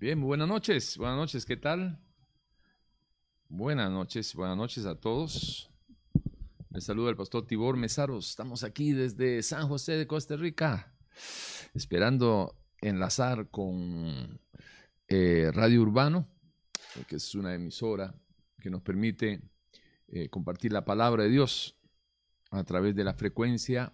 [0.00, 2.00] Bien, buenas noches, buenas noches, ¿qué tal?
[3.50, 5.70] Buenas noches, buenas noches a todos.
[6.70, 8.30] Les saluda el pastor Tibor Mesaros.
[8.30, 10.94] Estamos aquí desde San José de Costa Rica,
[11.74, 14.40] esperando enlazar con
[15.06, 16.26] eh, Radio Urbano,
[17.06, 18.14] que es una emisora
[18.58, 19.42] que nos permite
[20.08, 21.76] eh, compartir la palabra de Dios
[22.50, 23.92] a través de la frecuencia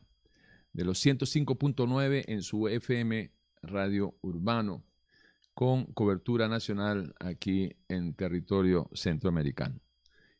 [0.73, 4.85] de los 105.9 en su FM Radio Urbano,
[5.57, 9.81] con cobertura nacional aquí en territorio centroamericano.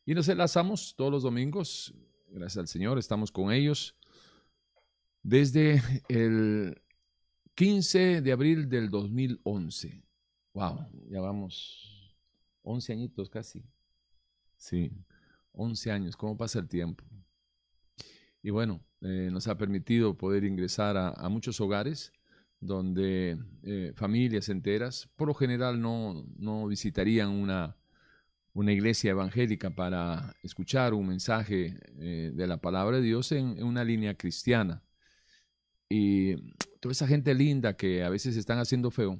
[0.05, 1.91] Y nos enlazamos todos los domingos,
[2.29, 3.95] gracias al Señor, estamos con ellos
[5.23, 6.79] desde el
[7.55, 10.03] 15 de abril del 2011.
[10.53, 12.15] Wow, ya vamos
[12.61, 13.65] 11 añitos casi.
[14.55, 14.91] Sí,
[15.53, 17.03] 11 años, ¿cómo pasa el tiempo?
[18.43, 22.13] Y bueno, eh, nos ha permitido poder ingresar a, muchos hogares
[22.59, 27.77] donde eh, familias enteras, por lo general no, no visitarían una,
[28.53, 33.83] una, iglesia evangélica para escuchar un mensaje eh, de la palabra de Dios en, una
[33.83, 34.83] línea cristiana.
[35.89, 36.35] Y
[36.79, 39.19] toda esa gente linda que a veces están haciendo feo,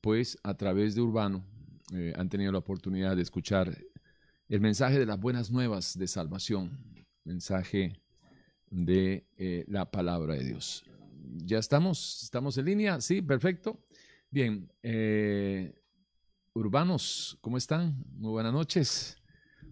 [0.00, 1.44] pues a través de Urbano
[2.16, 3.76] han tenido la oportunidad de escuchar
[4.52, 6.78] el mensaje de las buenas nuevas de salvación,
[7.24, 7.98] mensaje
[8.70, 10.84] de eh, la palabra de Dios.
[11.24, 12.22] ¿Ya estamos?
[12.22, 13.00] ¿Estamos en línea?
[13.00, 13.78] Sí, perfecto.
[14.30, 15.72] Bien, eh,
[16.54, 18.04] urbanos, ¿cómo están?
[18.16, 19.16] Muy buenas noches.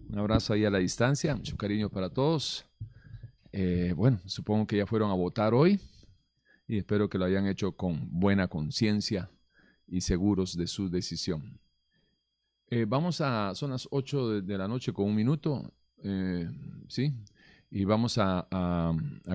[0.09, 2.65] Un abrazo ahí a la distancia, mucho cariño para todos.
[3.51, 5.79] Eh, bueno, supongo que ya fueron a votar hoy
[6.67, 9.29] y espero que lo hayan hecho con buena conciencia
[9.87, 11.59] y seguros de su decisión.
[12.87, 15.73] vamos a, son las 8 de, de, la noche con un minuto,
[16.87, 17.13] ¿sí?
[17.71, 18.47] Y vamos a,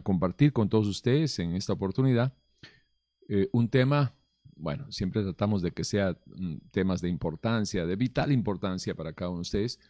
[0.05, 2.35] compartir con todos ustedes en esta oportunidad
[3.29, 4.15] eh, un tema,
[4.55, 9.31] bueno, siempre tratamos de que sea mm, temas de importancia, de vital importancia para cada
[9.31, 9.81] uno de ustedes.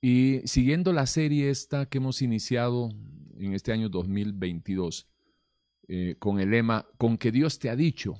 [0.00, 2.90] Y siguiendo la serie esta que hemos iniciado
[3.36, 5.06] en este año 2022,
[5.88, 8.16] eh, con el lema, con que Dios te ha dicho,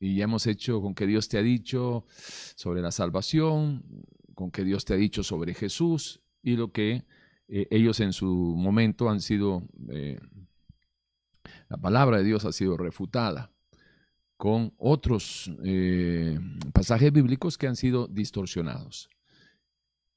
[0.00, 2.04] y ya hemos hecho con que Dios te ha dicho
[2.54, 3.84] sobre la salvación,
[4.34, 7.04] con que Dios te ha dicho sobre Jesús y lo que
[7.48, 10.20] eh, ellos en su momento han sido, eh,
[11.68, 13.50] la palabra de Dios ha sido refutada
[14.36, 16.38] con otros eh,
[16.72, 19.08] pasajes bíblicos que han sido distorsionados.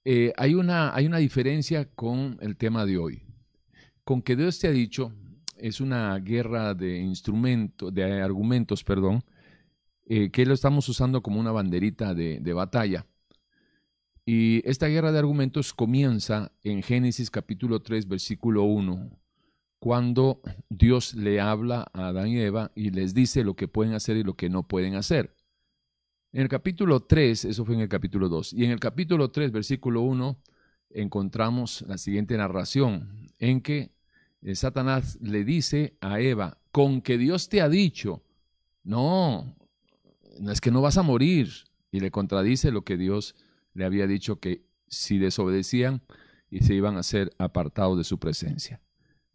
[0.04, 3.24] hay, una, hay una diferencia con el tema de hoy.
[4.04, 5.14] Con que Dios te ha dicho,
[5.56, 9.24] es una guerra de instrumentos, de argumentos, perdón,
[10.06, 13.06] que lo estamos usando como una banderita de, de batalla
[14.26, 19.10] y esta guerra de argumentos comienza en Génesis capítulo 3, versículo 1,
[19.80, 24.18] cuando Dios le habla a Adán y Eva y les dice lo que pueden hacer
[24.18, 25.36] y lo que no pueden hacer.
[26.34, 29.52] En el capítulo 3, eso fue en el capítulo 2, y en el capítulo 3,
[29.52, 30.38] versículo 1,
[30.92, 33.92] encontramos la siguiente narración, en que
[34.44, 38.24] eh, Satanás le dice a Eva, con que Dios te ha dicho,
[38.84, 39.56] no,
[40.40, 41.50] no es que no vas a morir,
[41.92, 43.36] y le contradice lo que Dios
[43.74, 46.02] le había dicho que si desobedecían
[46.50, 48.82] y se iban a ser apartados de su presencia.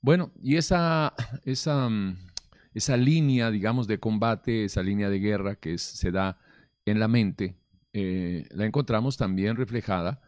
[0.02, 1.14] Bueno, y esa,
[1.44, 2.16] esa, mm,
[2.74, 6.38] esa línea, digamos, de combate, esa línea de guerra que se da
[6.84, 7.56] en la mente,
[7.92, 10.20] eh, la encontramos también reflejada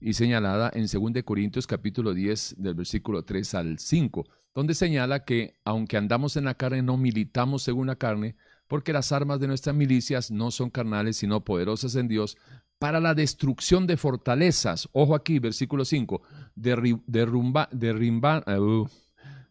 [0.00, 5.54] y señalada en 2 Corintios capítulo 10 del versículo 3 al 5, donde señala que
[5.64, 8.36] aunque andamos en la carne, no militamos según la carne,
[8.66, 12.36] porque las armas de nuestras milicias no son carnales, sino poderosas en Dios
[12.78, 14.88] para la destrucción de fortalezas.
[14.92, 16.22] Ojo aquí, versículo 5,
[16.54, 18.88] derrumba, uh,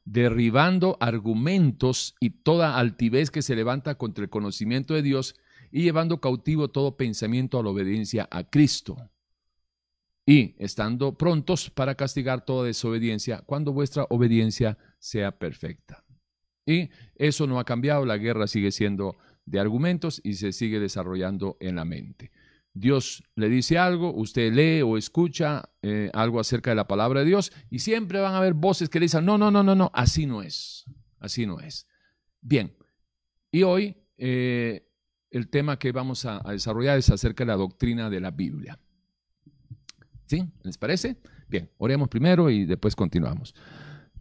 [0.06, 5.36] derribando argumentos y toda altivez que se levanta contra el conocimiento de Dios
[5.72, 8.97] y llevando cautivo todo pensamiento a la obediencia a Cristo.
[10.28, 16.03] Y estando prontos para castigar toda desobediencia cuando vuestra obediencia sea perfecta.
[16.66, 21.57] Y eso no ha cambiado, la guerra sigue siendo de argumentos y se sigue desarrollando
[21.60, 22.31] en la mente.
[22.75, 27.25] Dios le dice algo, usted lee o escucha eh, algo acerca de la palabra de
[27.25, 29.89] Dios y siempre van a haber voces que le dicen, no, no, no, no, no,
[29.94, 30.83] así no es,
[31.19, 31.88] así no es.
[32.42, 32.75] Bien,
[33.50, 34.89] y hoy eh,
[35.31, 38.77] el tema que vamos a, desarrollar es acerca de la doctrina de la Biblia.
[40.25, 40.44] ¿Sí?
[40.63, 41.16] ¿Les parece?
[41.48, 43.56] Bien, oremos primero y después continuamos.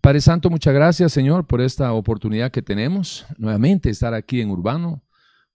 [0.01, 5.03] Padre Santo, muchas gracias, Señor, por esta oportunidad que tenemos nuevamente estar aquí en Urbano,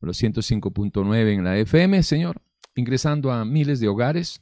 [0.02, 2.42] los 105.9 en la FM, Señor
[2.76, 4.42] ingresando a miles de hogares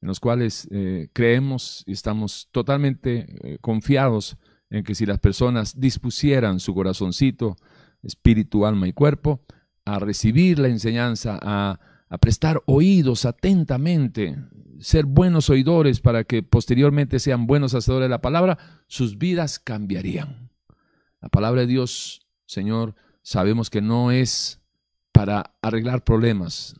[0.00, 4.36] en los cuales eh, creemos y estamos totalmente eh, confiados
[4.70, 7.56] en que si las personas dispusieran su corazoncito,
[8.02, 9.44] espíritu, alma y cuerpo,
[9.84, 14.36] a recibir la enseñanza, a, a prestar oídos atentamente,
[14.78, 20.50] ser buenos oidores para que posteriormente sean buenos hacedores de la palabra, sus vidas cambiarían.
[21.20, 24.62] La palabra de Dios, Señor, sabemos que no es
[25.12, 26.74] para arreglar problemas,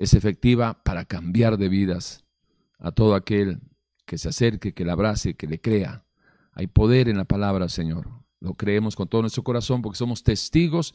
[0.00, 2.24] es efectiva para cambiar de vidas
[2.78, 3.60] a todo aquel
[4.06, 6.06] que se acerque, que le abrace, que le crea.
[6.52, 8.08] Hay poder en la palabra, Señor.
[8.40, 10.94] Lo creemos con todo nuestro corazón porque somos testigos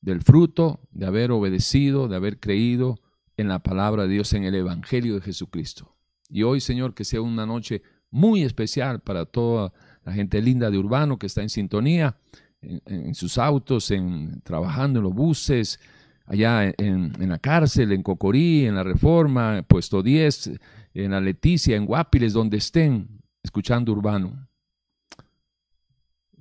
[0.00, 2.98] del fruto de haber obedecido, de haber creído
[3.36, 5.94] en la palabra de Dios, en el Evangelio de Jesucristo.
[6.28, 9.72] Y hoy, Señor, que sea una noche muy especial para toda
[10.04, 12.18] la gente linda de Urbano que está en sintonía,
[12.60, 15.78] en, sus autos, en, trabajando en los buses,
[16.26, 20.52] allá en, la cárcel, en Cocorí, en la Reforma, puesto 10,
[20.94, 24.48] en la Leticia, en Guapiles, donde estén escuchando Urbano.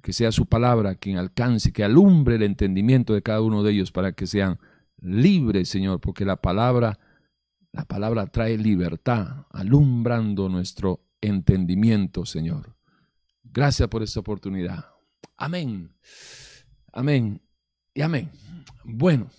[0.02, 3.92] Que sea su palabra quien alcance, que alumbre el entendimiento de cada uno de ellos
[3.92, 4.60] para que sean
[5.02, 7.00] libres, Señor, porque la palabra,
[7.72, 12.76] la palabra trae libertad, alumbrando nuestro entendimiento, Señor.
[13.44, 14.86] Gracias por esta oportunidad.
[15.38, 15.94] Amén.
[16.92, 17.42] Amén.
[17.94, 18.30] Y amén.
[18.84, 19.30] Bueno.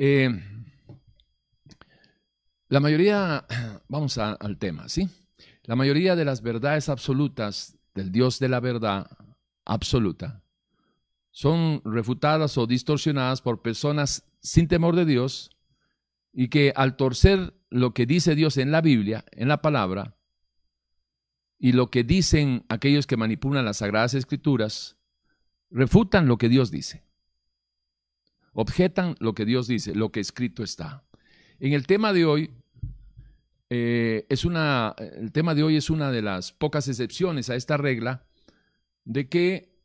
[0.00, 0.30] Eh,
[2.68, 3.44] la mayoría,
[3.88, 5.08] vamos al tema, ¿sí?
[5.64, 9.10] La mayoría de las verdades absolutas del Dios de la verdad
[9.64, 10.44] absoluta
[11.32, 15.50] son refutadas o distorsionadas por personas sin temor de Dios
[16.32, 20.16] y que al torcer lo que dice Dios en la Biblia, en la palabra,
[21.58, 24.96] y lo que dicen aquellos que manipulan las sagradas escrituras,
[25.70, 27.07] refutan lo que Dios dice.
[28.60, 31.04] Objetan lo que Dios dice, lo que escrito está.
[31.60, 32.50] En el tema de hoy,
[33.70, 37.76] eh, es una, el tema de hoy es una de las pocas excepciones a esta
[37.76, 38.24] regla
[39.04, 39.78] de que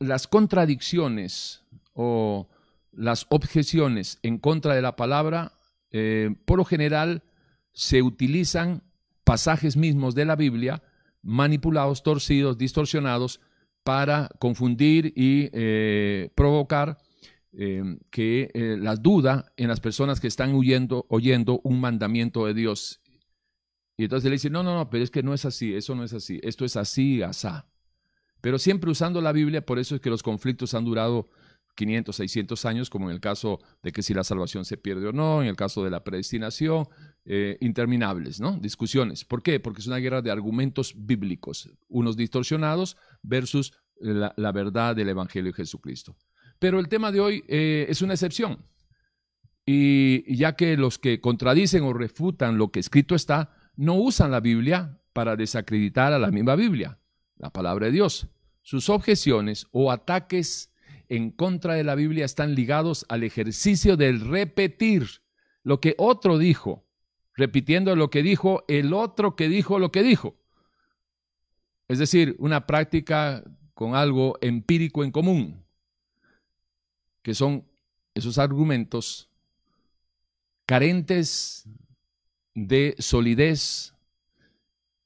[0.00, 1.62] las contradicciones
[1.92, 2.48] o
[2.90, 5.52] las objeciones en contra de la palabra,
[5.92, 7.22] eh, por lo general,
[7.70, 8.82] se utilizan
[9.22, 10.82] pasajes mismos de la Biblia
[11.22, 13.38] manipulados, torcidos, distorsionados
[13.84, 16.98] para confundir y eh, provocar
[17.52, 22.52] eh, que eh, la duda en las personas que están huyendo, oyendo un mandamiento de
[22.52, 23.00] Dios.
[23.96, 26.04] Y entonces le dicen, no, no, no, pero es que no es así, eso no
[26.04, 27.66] es así, esto es así, asá.
[28.42, 31.30] Pero siempre usando la Biblia, por eso es que los conflictos han durado
[31.74, 35.12] 500, 600 años, como en el caso de que si la salvación se pierde o
[35.12, 36.86] no, en el caso de la predestinación,
[37.60, 38.56] interminables, ¿no?
[38.58, 39.24] Discusiones.
[39.24, 39.60] ¿Por qué?
[39.60, 45.50] Porque es una guerra de argumentos bíblicos, unos distorsionados versus la, la verdad del Evangelio
[45.50, 46.16] de Jesucristo.
[46.58, 48.64] Pero el tema de hoy eh, es una excepción.
[49.64, 54.40] Y ya que los que contradicen o refutan lo que escrito está, no usan la
[54.40, 56.98] Biblia para desacreditar a la misma Biblia,
[57.36, 58.28] la palabra de Dios.
[58.62, 60.72] Sus objeciones o ataques
[61.08, 65.06] en contra de la Biblia están ligados al ejercicio del repetir
[65.62, 66.86] lo que otro dijo,
[67.34, 70.36] repitiendo lo que dijo el otro que dijo lo que dijo.
[71.88, 73.44] Es decir, una práctica
[73.74, 75.67] con algo empírico en común
[77.28, 77.62] que son
[78.14, 79.28] esos argumentos
[80.64, 81.68] carentes
[82.54, 83.92] de solidez,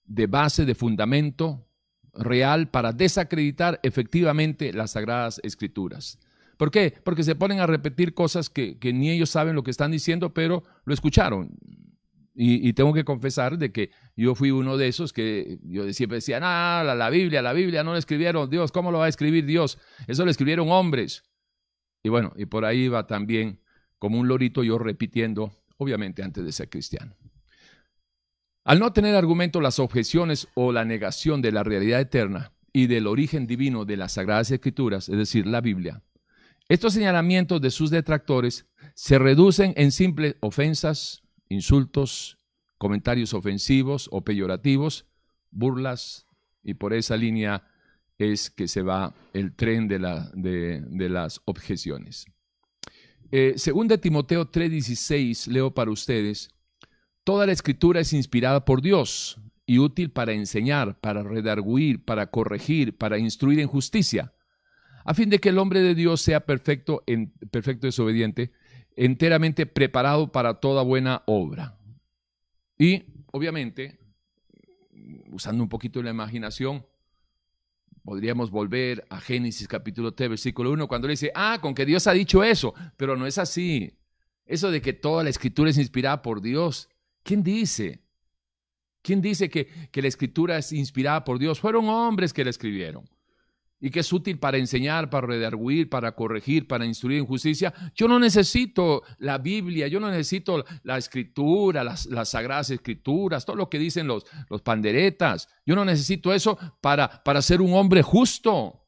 [0.04, 1.66] de base, de fundamento
[2.14, 6.20] real para desacreditar efectivamente las sagradas escrituras.
[6.56, 6.94] ¿Por qué?
[7.02, 10.62] Porque se ponen a repetir cosas que, ni ellos saben lo que están diciendo, pero
[10.84, 11.50] lo escucharon.
[12.36, 16.38] Y, tengo que confesar de que yo fui uno de esos que yo siempre decía,
[16.41, 19.44] ah, la, la Biblia, la Biblia no la escribieron Dios, ¿cómo lo va a escribir
[19.44, 19.76] Dios?
[20.06, 21.24] Eso lo escribieron hombres.
[22.03, 23.61] Y bueno, y por ahí va también
[23.99, 27.15] como un lorito yo repitiendo, obviamente antes de ser cristiano.
[28.65, 33.06] Al no tener argumento las objeciones o la negación de la realidad eterna y del
[33.06, 36.03] origen divino de las Sagradas Escrituras, es decir, la Biblia,
[36.69, 42.39] estos señalamientos de sus detractores se reducen en simples ofensas, insultos,
[42.79, 45.06] comentarios ofensivos o peyorativos,
[45.51, 46.27] burlas,
[46.63, 47.65] y por esa línea
[48.31, 49.98] es que se va el tren de,
[50.84, 52.26] de, las objeciones.
[53.31, 56.50] Eh, según de Timoteo 3:16, leo para ustedes,
[57.24, 62.96] toda la escritura es inspirada por Dios y útil para enseñar, para redarguir, para corregir,
[62.96, 64.34] para instruir en justicia,
[65.05, 68.52] a fin de que el hombre de Dios sea perfecto, en, perfecto desobediente,
[68.96, 71.79] enteramente preparado para toda buena obra.
[72.79, 73.98] Y, obviamente,
[75.31, 76.84] usando un poquito la imaginación,
[78.03, 82.06] Podríamos volver a Génesis capítulo 3, versículo 1, cuando le dice, ah, con que Dios
[82.06, 83.97] ha dicho eso, pero no es así.
[84.44, 86.89] Eso de que toda la escritura es inspirada por Dios.
[87.23, 88.03] ¿Quién dice?
[89.03, 91.61] ¿Quién dice que, que la escritura es inspirada por Dios?
[91.61, 93.09] Fueron hombres que la escribieron.
[93.84, 97.74] Y que es útil para enseñar, para redarguir, para corregir, para instruir en justicia.
[97.96, 103.69] Yo no necesito la Biblia, yo no necesito la escritura, las, sagradas escrituras, todo lo
[103.69, 104.24] que dicen los,
[104.62, 105.48] panderetas.
[105.67, 108.86] Yo no necesito eso para, para ser un hombre justo.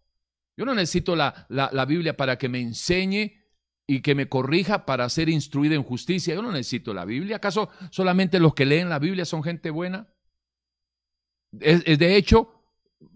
[0.57, 3.43] Yo no necesito la, la Biblia para que me enseñe
[3.89, 6.37] y que me corrija para ser instruido en justicia.
[6.37, 7.37] Yo no necesito la Biblia.
[7.37, 10.09] ¿Acaso solamente los que leen la Biblia son gente buena?
[11.51, 12.54] de hecho,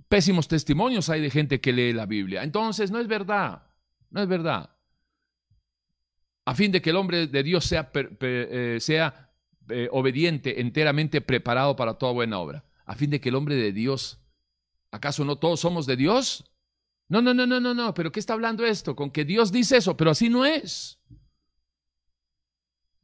[0.09, 2.43] pésimos testimonios hay de gente que lee la Biblia.
[2.43, 3.63] Entonces, no es verdad,
[4.11, 4.71] no es verdad.
[6.45, 9.31] A fin de que el hombre de Dios sea, eh, sea
[9.69, 12.65] eh, obediente, enteramente preparado para toda buena obra.
[12.87, 14.19] A fin de que el hombre de Dios,
[14.91, 16.51] ¿acaso no todos somos de Dios?
[17.09, 18.97] No, no, no, no, no, no, pero ¿qué está hablando esto?
[18.97, 20.99] Con que Dios dice eso, pero así no es.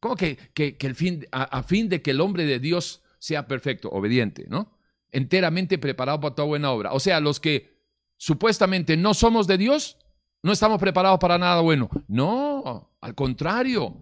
[0.01, 3.91] ¿Cómo que, que, el fin, a fin de que el hombre de Dios sea perfecto,
[3.91, 4.74] obediente, ¿no?
[5.15, 6.93] Enteramente preparado para toda buena obra.
[6.93, 7.81] O sea, los que
[8.17, 9.97] supuestamente no somos de Dios,
[10.43, 11.89] no estamos preparados para nada bueno.
[12.09, 13.97] No, al contrario.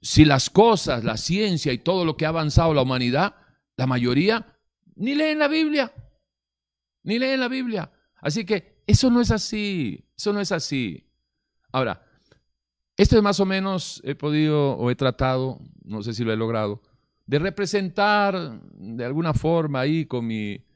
[0.00, 3.36] Si las cosas, la ciencia y todo lo que ha avanzado la humanidad,
[3.76, 4.58] la mayoría
[4.96, 5.92] ni leen la Biblia.
[7.04, 7.92] Ni leen la Biblia.
[8.16, 10.08] Así que eso no es así.
[10.16, 11.06] Eso no es así.
[11.70, 12.04] Ahora,
[12.96, 16.36] esto es más o menos, he podido o he tratado, no sé si lo he
[16.36, 16.82] logrado,
[17.32, 20.66] de representar de alguna forma ahí con mi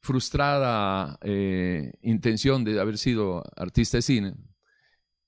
[0.00, 4.34] frustrada eh, intención de haber sido artista de cine,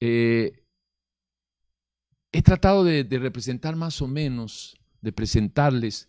[0.01, 0.65] eh,
[2.33, 6.09] he tratado de, representar más o menos, de presentarles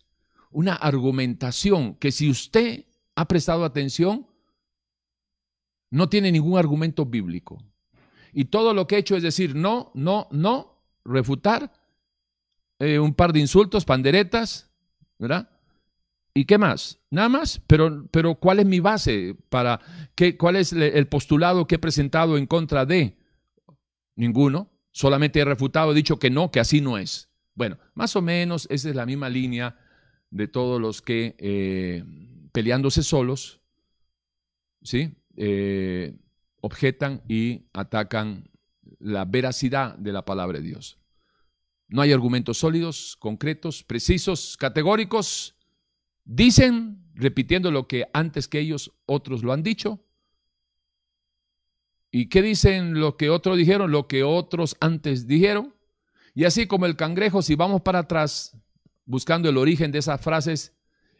[0.50, 4.28] una argumentación que si usted ha prestado atención,
[5.90, 7.62] no tiene ningún argumento bíblico.
[8.32, 11.70] Y todo lo que he hecho es decir no, no, no, refutar
[12.78, 14.69] eh, un par de insultos, panderetas,
[15.20, 15.48] ¿verdad?
[16.34, 16.98] ¿Y qué más?
[17.10, 19.80] Nada más, pero, pero ¿cuál es mi base para
[20.14, 23.16] qué, cuál es el postulado que he presentado en contra de?
[24.16, 27.28] Ninguno, solamente he refutado, he dicho que no, que así no es.
[27.54, 29.76] Bueno, más o menos esa es la misma línea
[30.30, 32.04] de todos los que eh,
[32.52, 33.60] peleándose solos,
[34.82, 35.16] ¿sí?
[35.36, 36.16] Eh,
[36.60, 38.48] objetan y atacan
[38.98, 40.99] la veracidad de la palabra de Dios.
[41.90, 45.56] No hay argumentos sólidos, concretos, precisos, categóricos.
[46.24, 50.00] Dicen, repitiendo lo que antes que ellos otros lo han dicho.
[52.12, 53.90] ¿Y qué dicen lo que otros dijeron?
[53.90, 55.74] Lo que otros antes dijeron.
[56.32, 58.56] Y así como el cangrejo, si vamos para atrás
[59.04, 60.72] buscando el origen de esas frases,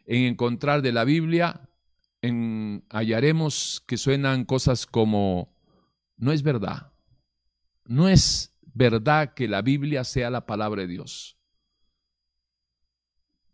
[0.06, 1.68] en encontrar de la Biblia,
[2.22, 5.52] en, hallaremos que suenan cosas como,
[6.16, 6.92] no es verdad,
[7.86, 11.36] no es verdad que la Biblia sea la palabra de Dios.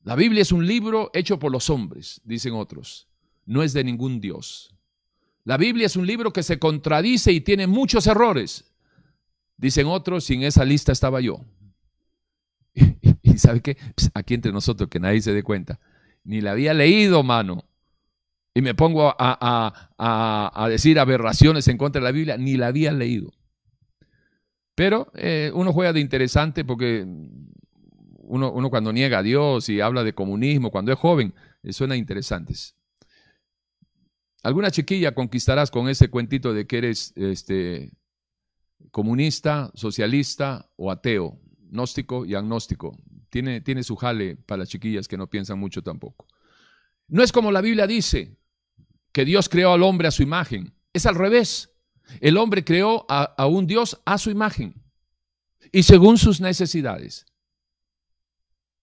[0.03, 3.09] La Biblia es un libro hecho por los hombres, dicen otros.
[3.45, 4.73] No es de ningún Dios.
[5.45, 8.73] La Biblia es un libro que se contradice y tiene muchos errores.
[9.57, 11.41] Dicen otros, en esa lista estaba yo.
[13.23, 13.77] Y, sabe qué?
[13.97, 15.81] Pues, aquí entre nosotros, que nadie se dé cuenta.
[16.23, 17.65] Ni la había leído, mano.
[18.55, 22.93] Y me pongo a, a decir aberraciones en contra de la Biblia, ni la había
[22.93, 23.33] leído.
[24.77, 27.05] Pero eh, uno juega de interesante porque
[28.19, 32.77] uno, cuando niega a Dios y habla de comunismo, cuando es joven, eh, suena interesantes.
[34.43, 37.91] Alguna chiquilla conquistarás con ese cuentito de que eres este,
[38.91, 41.41] comunista, socialista o ateo,
[41.71, 42.99] gnóstico y agnóstico.
[43.31, 46.27] Tiene, tiene su jale para las chiquillas que no piensan mucho tampoco.
[47.09, 48.37] No es como la Biblia dice,
[49.13, 50.75] que Dios creó al hombre a su imagen.
[50.93, 51.71] Es al revés.
[52.21, 54.75] El hombre creó a, un Dios a su imagen
[55.73, 57.27] y según sus necesidades.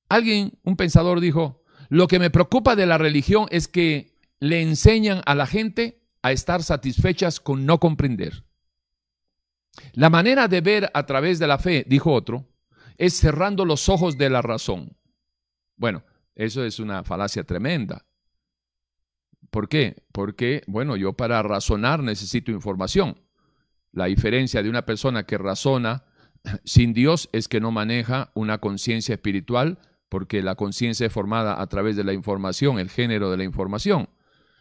[0.10, 5.22] Alguien, un pensador dijo, lo que me preocupa de la religión es que le enseñan
[5.26, 8.44] a la gente a estar satisfechas con no comprender.
[9.94, 12.48] La manera de ver a través de la fe, dijo otro,
[12.98, 14.96] es cerrando los ojos de la razón.
[15.76, 16.04] Bueno,
[16.36, 18.06] eso es una falacia tremenda.
[19.54, 20.04] ¿Por qué?
[20.12, 23.20] Porque, bueno, yo para razonar necesito información.
[23.92, 26.06] La diferencia de una persona que razona
[26.64, 29.78] sin Dios es que no maneja una conciencia espiritual,
[30.10, 34.10] porque la conciencia es formada a través de la información, el género de la información.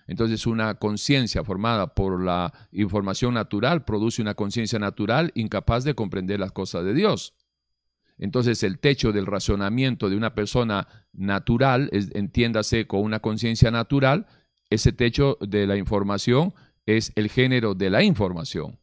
[0.09, 6.39] Entonces, una conciencia formada por la información natural produce una conciencia natural incapaz de comprender
[6.39, 7.33] las cosas de Dios.
[8.19, 14.27] Entonces, el techo del razonamiento de una persona natural, entiéndase con una conciencia natural,
[14.75, 16.55] ese techo de la información
[16.87, 18.79] es el género de la información.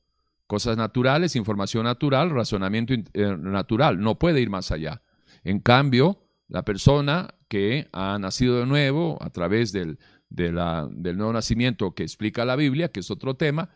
[0.47, 5.01] Cosas naturales, información natural, razonamiento eh, natural, no puede ir más allá.
[5.43, 11.93] En cambio, la persona que ha nacido de nuevo a través del, del nuevo nacimiento
[11.93, 13.69] que explica la Biblia, que es otro tema,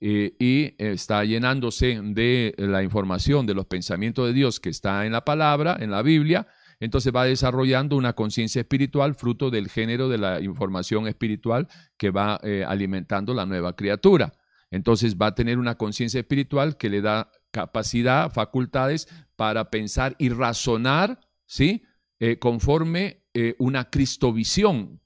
[0.00, 5.12] eh, y está llenándose de la información, de los pensamientos de Dios que está en
[5.12, 6.46] la palabra, en la Biblia,
[6.80, 12.40] entonces va desarrollando una conciencia espiritual fruto del género de la información espiritual que va
[12.42, 14.34] eh, alimentando la nueva criatura.
[14.70, 20.28] Entonces va a tener una conciencia espiritual que le da capacidad, facultades para pensar y
[20.28, 21.84] razonar, ¿sí?
[22.20, 25.00] Eh, conforme eh, una cristovisión,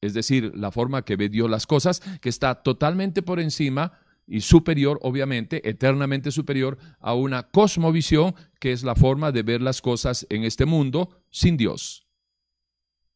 [0.00, 3.92] es decir, la forma que ve Dios las cosas, que está totalmente por encima
[4.26, 9.80] y superior, obviamente, eternamente superior a una cosmovisión, que es la forma de ver las
[9.80, 12.06] cosas en este mundo sin Dios.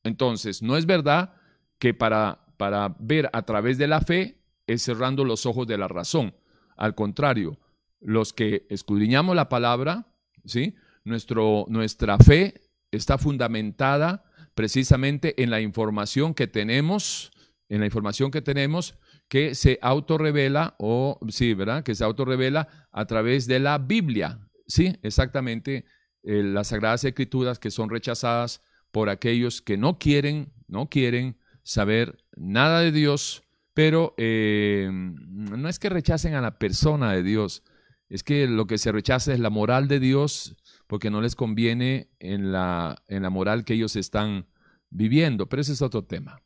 [0.05, 1.35] Entonces, no es verdad
[1.79, 5.89] que para, para ver a través de la fe es cerrando los ojos de la
[5.89, 6.35] razón.
[6.77, 7.59] Al contrario,
[8.01, 10.07] los que escudriñamos la palabra,
[10.45, 10.75] ¿sí?
[11.05, 14.25] Nuestro, nuestra fe está fundamentada
[14.55, 17.33] precisamente en la información que tenemos,
[17.69, 18.99] en la información que tenemos
[19.31, 21.85] que se autorrevela o sí, ¿verdad?
[21.85, 24.41] Que se autorrevela a través de la Biblia.
[24.67, 25.85] Sí, exactamente
[26.25, 28.61] eh, las sagradas escrituras que son rechazadas
[28.91, 35.79] por aquellos que no quieren, no quieren saber nada de Dios, pero eh, no es
[35.79, 37.63] que rechacen a la persona de Dios,
[38.09, 40.57] es que lo que se rechaza es la moral de Dios
[40.89, 44.49] porque no les conviene en la, en la moral que ellos están
[44.91, 46.43] viviendo, pero ese es otro tema.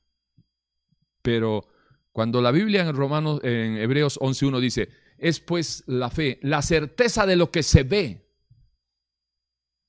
[1.22, 1.66] Pero
[2.14, 7.26] cuando la Biblia en Romanos, en Hebreos 11.1 dice, es pues la fe, la certeza
[7.26, 8.30] de lo que se ve.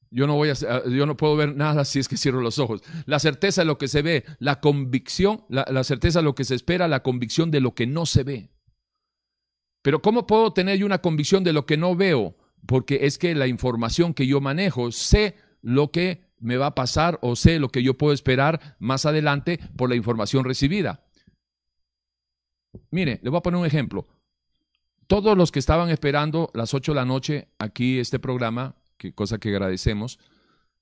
[0.09, 0.55] Yo no, voy a,
[0.89, 2.81] yo no puedo ver nada si es que cierro los ojos.
[3.05, 6.45] La certeza de lo que se ve, la convicción, la, la certeza de lo que
[6.45, 8.49] se espera, la convicción de lo que no se ve.
[9.83, 12.35] Pero ¿cómo puedo tener yo una convicción de lo que no veo?
[12.65, 17.19] Porque es que la información que yo manejo, sé lo que me va a pasar
[17.21, 21.04] o sé lo que yo puedo esperar más adelante por la información recibida.
[22.91, 24.05] Mire, le voy a poner un ejemplo.
[25.07, 29.37] Todos los que estaban esperando las 8 de la noche aquí este programa, que cosa
[29.37, 30.19] que agradecemos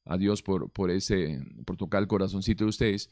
[0.05, 3.10] a Dios por, por ese, por tocar el corazoncito de ustedes,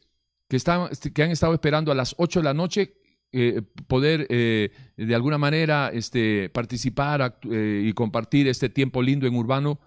[0.48, 2.94] que, estaban, que han estado esperando a las 8 de la noche
[3.34, 9.34] eh, poder eh, de alguna manera este, participar eh, y compartir este tiempo lindo en
[9.34, 9.80] Urbano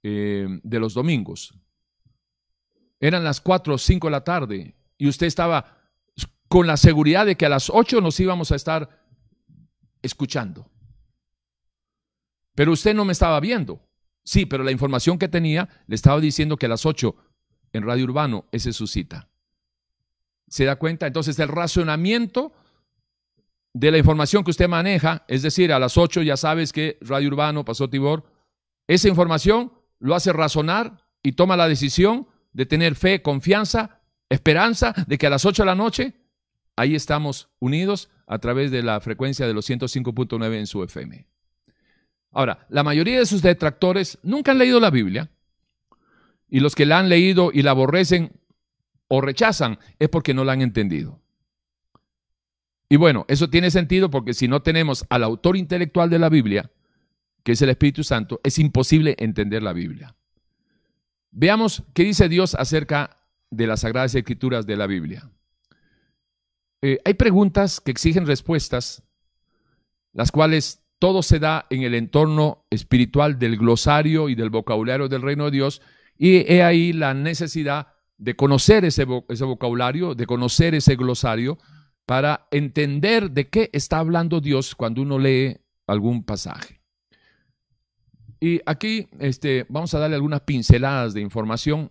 [0.00, 1.52] de los domingos.
[3.00, 5.77] Eran las 4 o 5 de la tarde y usted estaba
[6.48, 9.04] con la seguridad de que a las 8 nos íbamos a estar
[10.02, 10.70] escuchando.
[12.54, 13.86] Pero usted no me estaba viendo.
[14.24, 17.14] Sí, pero la información que tenía le estaba diciendo que a las 8
[17.72, 19.28] en Radio Urbano esa es su cita.
[20.48, 21.06] ¿Se da cuenta?
[21.06, 22.52] Entonces el razonamiento
[23.74, 27.28] de la información que usted maneja, es decir, a las 8 ya sabes que Radio
[27.28, 28.24] Urbano pasó Tibor,
[28.86, 35.18] esa información lo hace razonar y toma la decisión de tener fe, confianza, esperanza de
[35.18, 36.14] que a las 8 de la noche
[36.78, 41.26] ahí estamos unidos a través de la frecuencia de los 105.9 en su FM.
[42.30, 45.30] Ahora, la mayoría de sus detractores nunca han leído la Biblia
[46.48, 48.32] y los que la han leído y la aborrecen
[49.08, 51.20] o rechazan es porque no la han entendido.
[52.88, 56.70] Y bueno, eso tiene sentido porque si no tenemos al autor intelectual de la Biblia,
[57.42, 60.14] que es el Espíritu Santo, es imposible entender la Biblia.
[61.32, 63.16] Veamos qué dice Dios acerca
[63.50, 65.30] de las Sagradas Escrituras de la Biblia.
[66.82, 69.02] Eh, hay preguntas que exigen respuestas,
[70.12, 75.22] las cuales todo se da en el entorno espiritual del glosario y del vocabulario del
[75.22, 75.82] reino de Dios,
[76.16, 81.58] y he ahí la necesidad de conocer ese, ese vocabulario, de conocer ese glosario,
[82.04, 86.80] para entender de qué está hablando Dios cuando uno lee algún pasaje.
[88.40, 91.90] Y aquí este, vamos a darle algunas pinceladas de información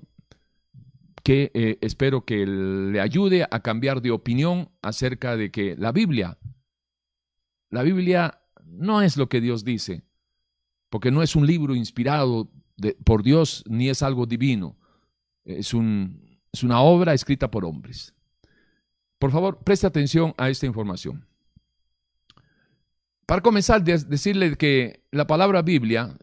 [1.28, 6.38] que eh, espero que le ayude a cambiar de opinión acerca de que la Biblia,
[7.70, 10.06] la Biblia no es lo que Dios dice,
[10.90, 12.50] porque no es un libro inspirado
[13.04, 14.78] por Dios ni es algo divino,
[15.44, 18.14] es, un, es una obra escrita por hombres.
[19.20, 21.28] Por favor, preste atención a esta información.
[23.26, 26.18] Para comenzar, decirle que la palabra Biblia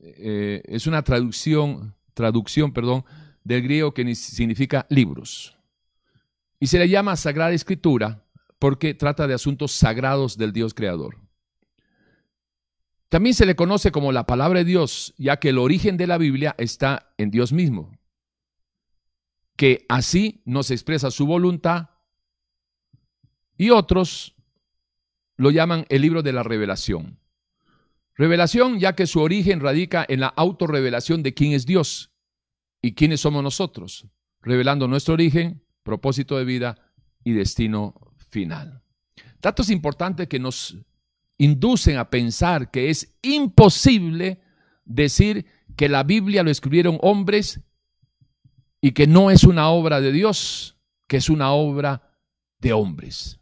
[0.00, 3.04] eh, es una traducción, traducción perdón,
[3.44, 5.56] del griego que significa libros.
[6.60, 8.24] Y se le llama Sagrada Escritura
[8.58, 11.18] porque trata de asuntos sagrados del Dios creador.
[13.08, 16.16] También se le conoce como la palabra de Dios, ya que el origen de la
[16.16, 17.98] Biblia está en Dios mismo,
[19.56, 21.90] que así nos expresa su voluntad
[23.58, 24.36] y otros
[25.36, 27.18] lo llaman el libro de la revelación.
[28.14, 32.11] Revelación ya que su origen radica en la autorrevelación de quién es Dios
[32.82, 34.06] y quiénes somos nosotros,
[34.42, 36.92] revelando nuestro origen, propósito de vida
[37.24, 37.94] y destino
[38.28, 38.82] final.
[39.40, 40.76] Datos importantes que nos
[41.38, 44.40] inducen a pensar que es imposible
[44.84, 47.60] decir que la Biblia lo escribieron hombres
[48.80, 52.16] y que no es una obra de Dios, que es una obra
[52.58, 53.38] de hombres.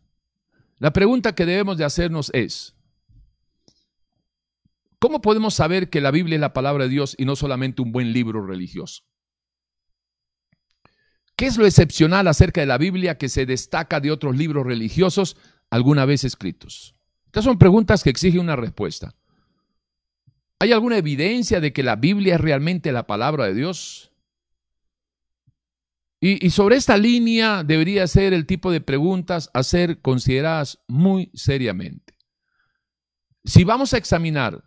[0.79, 2.74] La pregunta que debemos de hacernos es,
[4.98, 7.92] ¿cómo podemos saber que la Biblia es la palabra de Dios y no solamente un
[7.92, 9.03] buen libro religioso?
[11.40, 15.38] ¿Qué es lo excepcional acerca de la Biblia que se destaca de otros libros religiosos
[15.70, 16.94] alguna vez escritos?
[17.24, 19.14] Estas son preguntas que exigen una respuesta.
[20.59, 24.12] ¿Hay alguna evidencia de que la Biblia es realmente la palabra de Dios?
[26.20, 32.18] Y, sobre esta línea debería ser el tipo de preguntas a ser consideradas muy seriamente.
[33.44, 34.62] Si vamos a examinar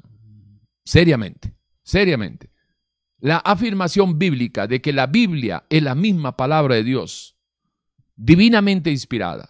[0.83, 2.49] seriamente, seriamente,
[3.23, 7.37] la afirmación bíblica de que la Biblia es la misma palabra de Dios,
[8.17, 9.49] divinamente inspirada,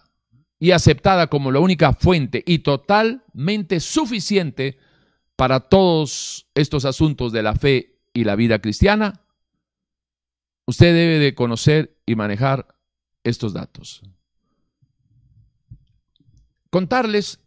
[0.60, 4.78] y aceptada como la única fuente y totalmente suficiente
[5.34, 9.24] para todos estos asuntos de la fe y la vida cristiana,
[10.66, 12.76] usted debe de conocer y manejar
[13.24, 14.02] estos datos.
[16.70, 17.40] Contarles,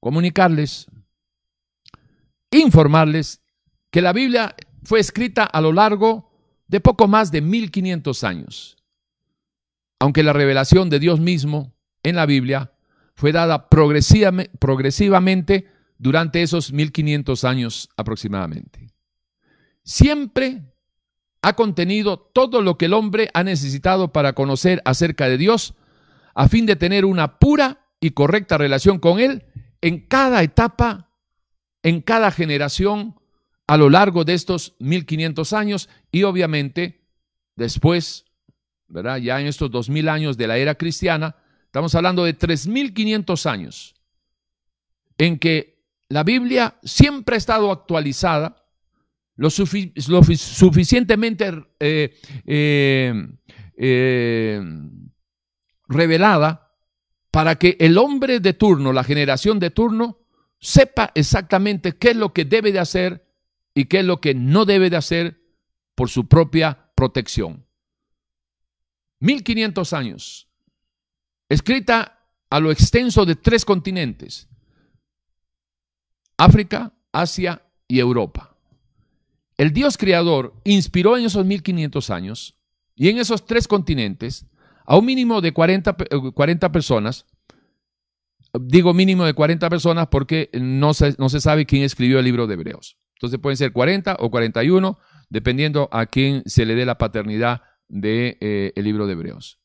[0.00, 0.86] comunicarles,
[2.50, 3.39] informarles
[3.90, 6.30] que la Biblia fue escrita a lo largo
[6.68, 8.76] de poco más de 1500 años
[10.00, 11.72] aunque la revelación de Dios mismo
[12.02, 12.72] en la Biblia
[13.14, 18.92] fue dada progresivamente durante esos 1500 años aproximadamente.
[19.84, 20.62] Siempre
[21.42, 25.74] ha contenido todo lo que el hombre ha necesitado para conocer acerca de Dios,
[26.34, 29.44] a fin de tener una pura y correcta relación con Él
[29.82, 31.10] en cada etapa,
[31.82, 33.19] en cada generación,
[33.70, 37.04] a lo largo de estos 1500 años y obviamente
[37.54, 38.24] después
[38.88, 43.94] ya en estos 2000 años de la era cristiana, estamos hablando de 3500 años
[45.18, 48.56] en que la Biblia siempre ha estado actualizada,
[49.36, 53.14] lo, suficientemente eh, eh,
[53.76, 54.60] eh,
[55.86, 56.72] revelada
[57.30, 60.18] para que el hombre de turno, la generación de turno,
[60.58, 63.29] sepa exactamente qué es lo que debe de hacer
[63.74, 65.40] y qué es lo que no debe de hacer
[65.94, 67.66] por su propia protección.
[69.20, 70.48] 1500 años,
[71.48, 74.48] escrita a lo extenso de tres continentes,
[76.36, 78.56] África, Asia y Europa.
[79.58, 82.58] El Dios creador inspiró en esos 1500 años
[82.94, 84.46] y en esos tres continentes
[84.86, 85.96] a un mínimo de 40,
[86.34, 87.26] 40 eh, personas.
[88.58, 92.46] Digo mínimo de 40 personas porque no se, no se sabe quién escribió el libro
[92.46, 92.96] de Hebreos.
[93.20, 98.00] Entonces pueden ser 40 o 41, dependiendo a quién se le dé la paternidad del
[98.00, 99.60] de, eh, libro de Hebreos.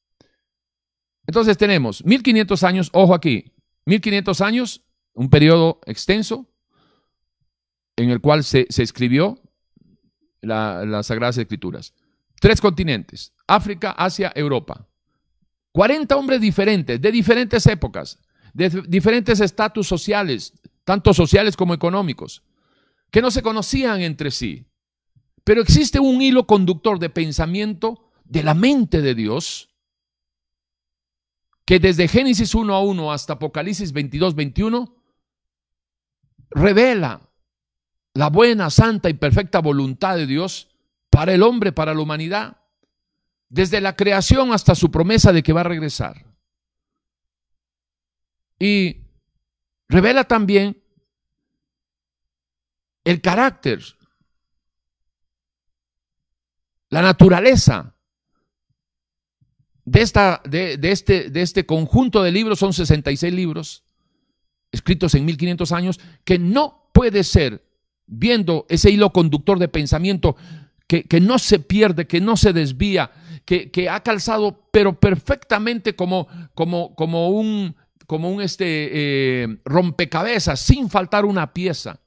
[1.25, 3.53] Entonces tenemos 1500 años, ojo aquí,
[3.85, 4.81] 1500 años,
[5.13, 6.51] un periodo extenso
[7.95, 9.41] en el cual se, escribió
[10.41, 11.93] las Sagradas Escrituras.
[12.41, 14.85] Tres continentes, África, Asia, Europa.
[15.71, 18.19] 40 hombres diferentes, de diferentes épocas,
[18.53, 20.51] de diferentes estatus sociales,
[20.83, 22.43] tanto sociales como económicos,
[23.11, 24.67] que no se conocían entre sí.
[25.43, 29.69] Pero existe un hilo conductor de pensamiento de la mente de Dios,
[31.65, 34.95] que desde Génesis 1 a 1 hasta Apocalipsis 22, 21,
[36.49, 37.29] revela
[38.13, 40.69] la buena, santa y perfecta voluntad de Dios
[41.09, 42.57] para el hombre, para la humanidad,
[43.49, 46.25] desde la creación hasta su promesa de que va a regresar.
[48.57, 49.01] Y
[49.87, 50.81] revela también
[53.05, 53.81] el carácter,
[56.89, 57.95] la naturaleza
[59.85, 63.83] de, esta, de, este, de este conjunto de libros, son 66 libros,
[64.71, 67.63] escritos en 1500 años, que no puede ser,
[68.07, 70.35] viendo ese hilo conductor de pensamiento,
[70.87, 73.11] que, no se pierde, que no se desvía,
[73.45, 77.75] que, ha calzado, pero perfectamente como un,
[78.07, 81.99] como un este, eh, rompecabezas, sin faltar una pieza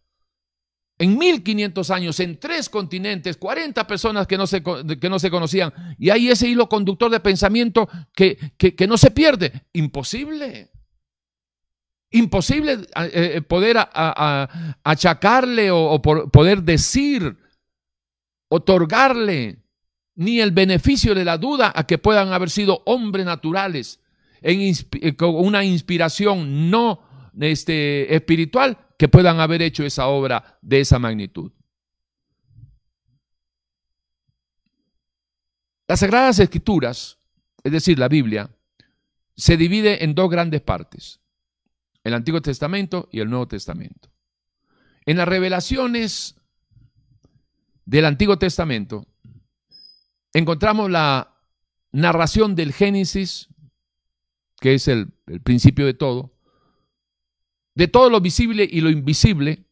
[0.99, 5.73] en 1500 años, en tres continentes, 40 personas que no se, que no se conocían.
[5.97, 9.67] Y hay ese hilo conductor de pensamiento que, que, no se pierde.
[9.73, 10.73] Imposible.
[12.11, 13.77] Imposible eh, eh, poder
[14.83, 17.37] achacarle o, poder decir,
[18.49, 19.63] otorgarle
[20.17, 24.01] ni el beneficio de la duda a que puedan haber sido hombres naturales
[24.41, 30.81] en, eh, con una inspiración no este, espiritual, que puedan haber hecho esa obra de
[30.81, 31.53] esa magnitud.
[35.87, 37.19] Las Sagradas Escrituras,
[37.63, 38.51] es decir, la Biblia,
[39.37, 41.21] se divide en dos grandes partes.
[42.05, 44.11] el Antiguo Testamento y el Nuevo Testamento.
[45.05, 46.37] En las revelaciones
[47.85, 49.07] del Antiguo Testamento
[50.33, 51.37] encontramos la
[51.93, 53.49] narración del Génesis,
[54.61, 56.38] que es el, el principio de todo,
[57.79, 59.64] de todo lo visible y lo invisible,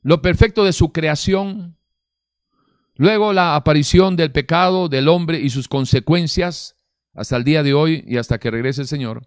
[0.00, 1.76] lo perfecto de su creación,
[2.94, 6.76] luego la aparición del pecado del hombre y sus consecuencias
[7.14, 9.26] hasta el día de hoy y hasta que regrese el Señor.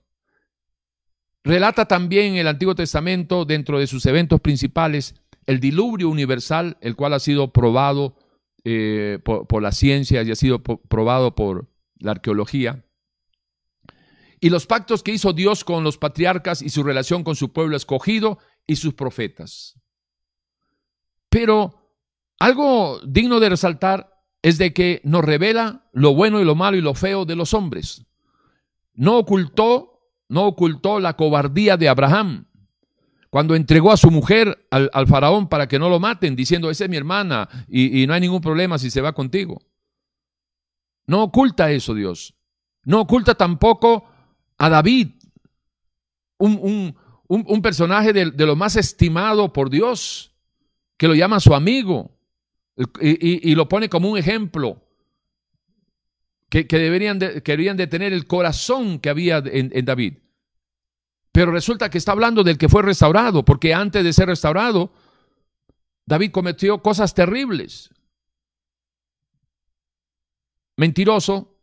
[1.44, 7.12] Relata también el Antiguo Testamento, dentro de sus eventos principales, el diluvio universal, el cual
[7.16, 8.16] ha sido probado
[8.64, 11.68] eh, por, por, la ciencia y ha sido probado por
[12.00, 12.86] la arqueología.
[14.42, 17.78] Y los pactos que hizo Dios con los patriarcas y su relación con su pueblo
[17.78, 19.80] escogido y sus profetas.
[21.30, 21.94] Pero
[22.40, 26.82] algo digno de resaltar es de que nos revela lo bueno y lo malo y
[26.82, 28.04] lo feo de los hombres.
[28.94, 32.48] No ocultó, no ocultó la cobardía de Abraham
[33.30, 36.90] cuando entregó a su mujer al, faraón para que no lo maten, diciendo, esa es
[36.90, 39.62] mi hermana y no hay ningún problema si se va contigo.
[41.06, 42.36] No oculta eso Dios.
[42.84, 44.06] No oculta tampoco
[44.62, 45.10] a David,
[46.38, 46.96] un,
[47.28, 50.36] un, un, personaje de, de, lo más estimado por Dios
[50.98, 52.16] que lo llama su amigo
[53.00, 54.88] y, y, lo pone como un ejemplo.
[56.48, 60.20] Que, que deberían de, de tener el corazón que había en, en David.
[61.32, 64.94] Pero resulta que está hablando del que fue restaurado, porque antes de ser restaurado,
[66.06, 67.90] David cometió cosas terribles.
[70.78, 71.58] Mentiroso,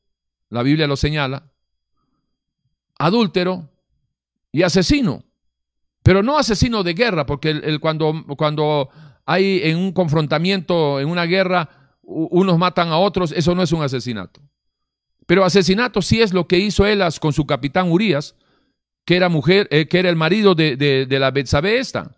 [0.49, 1.53] la Biblia lo señala,
[2.99, 3.71] adúltero
[4.53, 5.25] y asesino.
[6.03, 8.89] Pero no asesino de guerra, porque cuando, cuando
[9.27, 11.69] hay en un confrontamiento, en una guerra,
[12.03, 14.41] unos matan a otros, eso no es un asesinato.
[15.27, 18.35] Pero asesinato sí es lo que hizo Elas con su capitán Urias,
[19.05, 22.17] que era mujer, eh, que era el marido de, de, la Betsabe esta.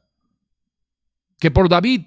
[1.41, 2.03] Que por David,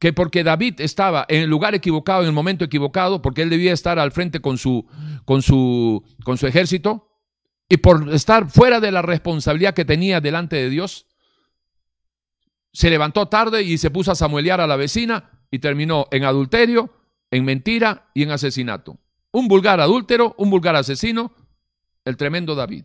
[0.00, 3.74] que porque David estaba en el lugar equivocado, en el momento equivocado, porque él debía
[3.74, 4.86] estar al frente con su,
[5.26, 7.13] con su, con su ejército,
[7.68, 11.06] y por estar fuera de la responsabilidad que tenía delante de Dios,
[12.72, 16.92] se levantó tarde y se puso a samuelear a la vecina y terminó en adulterio,
[17.30, 18.98] en mentira y en asesinato.
[19.30, 21.34] Un vulgar adúltero, un vulgar asesino,
[22.04, 22.84] el tremendo David.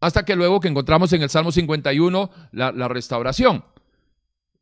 [0.00, 3.64] Hasta que luego que encontramos en el Salmo 51 la, restauración.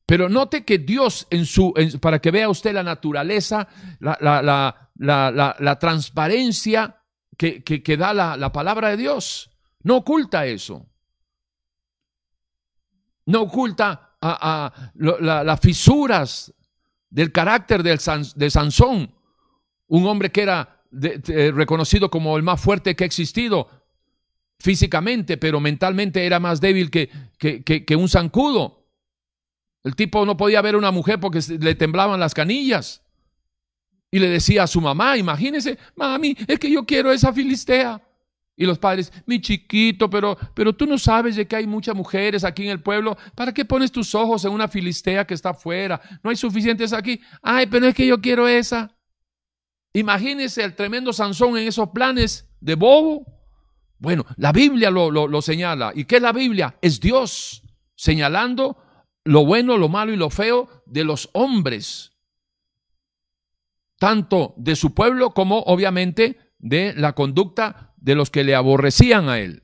[0.06, 3.68] Pero note que Dios, en su, para que vea usted la naturaleza,
[4.00, 7.03] la transparencia
[7.36, 9.50] que, que, da la palabra de Dios,
[9.82, 10.86] no oculta eso
[13.26, 16.52] no oculta a, a la, las fisuras
[17.10, 17.98] del carácter del
[18.36, 19.14] de Sansón,
[19.86, 23.68] un hombre que era de, reconocido como el más fuerte que ha existido
[24.58, 28.88] físicamente, pero mentalmente era más débil que, que, que, que un zancudo.
[29.82, 33.02] El tipo no podía ver a una mujer porque le temblaban las canillas.
[34.14, 38.00] Y le decía a su mamá, imagínese, mami, es que yo quiero esa filistea.
[38.56, 42.44] Y los padres, mi chiquito, pero, pero tú no sabes de que hay muchas mujeres
[42.44, 43.16] aquí en el pueblo.
[43.34, 46.00] ¿Para qué pones tus ojos en una filistea que está afuera?
[46.22, 47.20] No hay suficientes aquí.
[47.42, 48.96] Ay, pero es que yo quiero esa.
[49.92, 53.26] Imagínese el tremendo Sansón en esos planes de bobo.
[53.98, 55.90] Bueno, la Biblia lo, lo, lo señala.
[55.92, 56.76] ¿Y qué es la Biblia?
[56.80, 57.64] Es Dios
[57.96, 58.76] señalando
[59.24, 62.13] lo bueno, lo malo y lo feo de los hombres.
[64.04, 69.38] Tanto de su pueblo como obviamente de la conducta de los que le aborrecían a
[69.38, 69.62] él.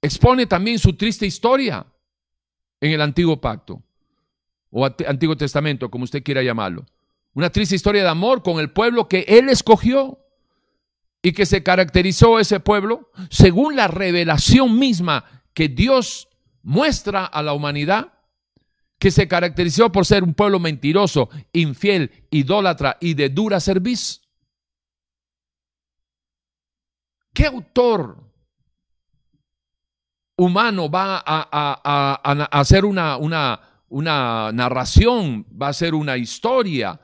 [0.00, 1.84] Expone también su triste historia
[2.80, 3.82] en el antiguo pacto
[4.70, 6.86] o antiguo testamento, como usted quiera llamarlo.
[7.34, 10.18] Una triste historia de amor con el pueblo que él escogió
[11.20, 16.28] y que se caracterizó ese pueblo según la revelación misma que Dios
[16.62, 18.14] muestra a la humanidad,
[19.00, 24.22] que se caracterizó por ser un pueblo mentiroso, infiel, idólatra y de dura servicio.
[27.32, 28.22] ¿Qué autor
[30.36, 37.00] humano va a, hacer una, una, una narración, va a hacer una historia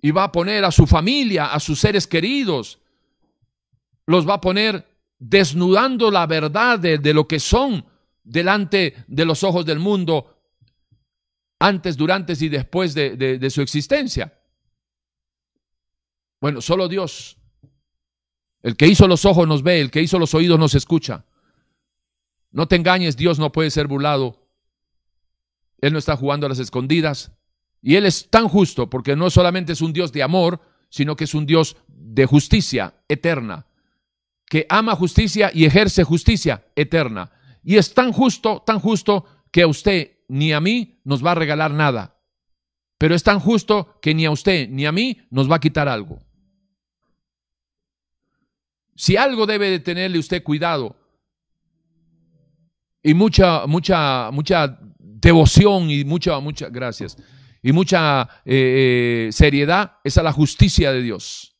[0.00, 2.80] y va a poner a su familia, a sus seres queridos,
[4.06, 7.91] los va a poner desnudando la verdad de lo que son
[8.22, 10.38] delante de los ojos del mundo
[11.58, 14.32] antes, durante y después de, su existencia.
[16.40, 17.38] Bueno, solo Dios
[18.62, 21.24] el que hizo los ojos nos ve, el que hizo los oídos nos escucha.
[22.52, 24.48] No te engañes, Dios no puede ser burlado.
[25.80, 27.32] Él no está jugando a las escondidas.
[27.80, 31.24] Y Él es tan justo porque no solamente es un Dios de amor, sino que
[31.24, 33.66] es un Dios de justicia eterna,
[34.46, 37.32] que ama justicia y ejerce justicia eterna.
[37.62, 41.34] Y es tan justo, tan justo que a usted ni a mí nos va a
[41.34, 42.18] regalar nada.
[42.98, 45.88] Pero es tan justo que ni a usted ni a mí nos va a quitar
[45.88, 46.20] algo.
[48.94, 50.96] Si algo debe de tenerle usted cuidado
[53.02, 57.16] y mucha, mucha, mucha devoción y mucha, muchas gracias
[57.62, 61.56] y mucha eh, eh, seriedad es a la justicia de Dios.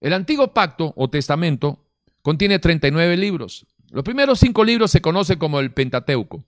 [0.00, 1.86] El antiguo pacto o testamento
[2.22, 3.66] contiene 39 libros.
[3.94, 6.44] Los primeros cinco libros se conocen como el Pentateuco.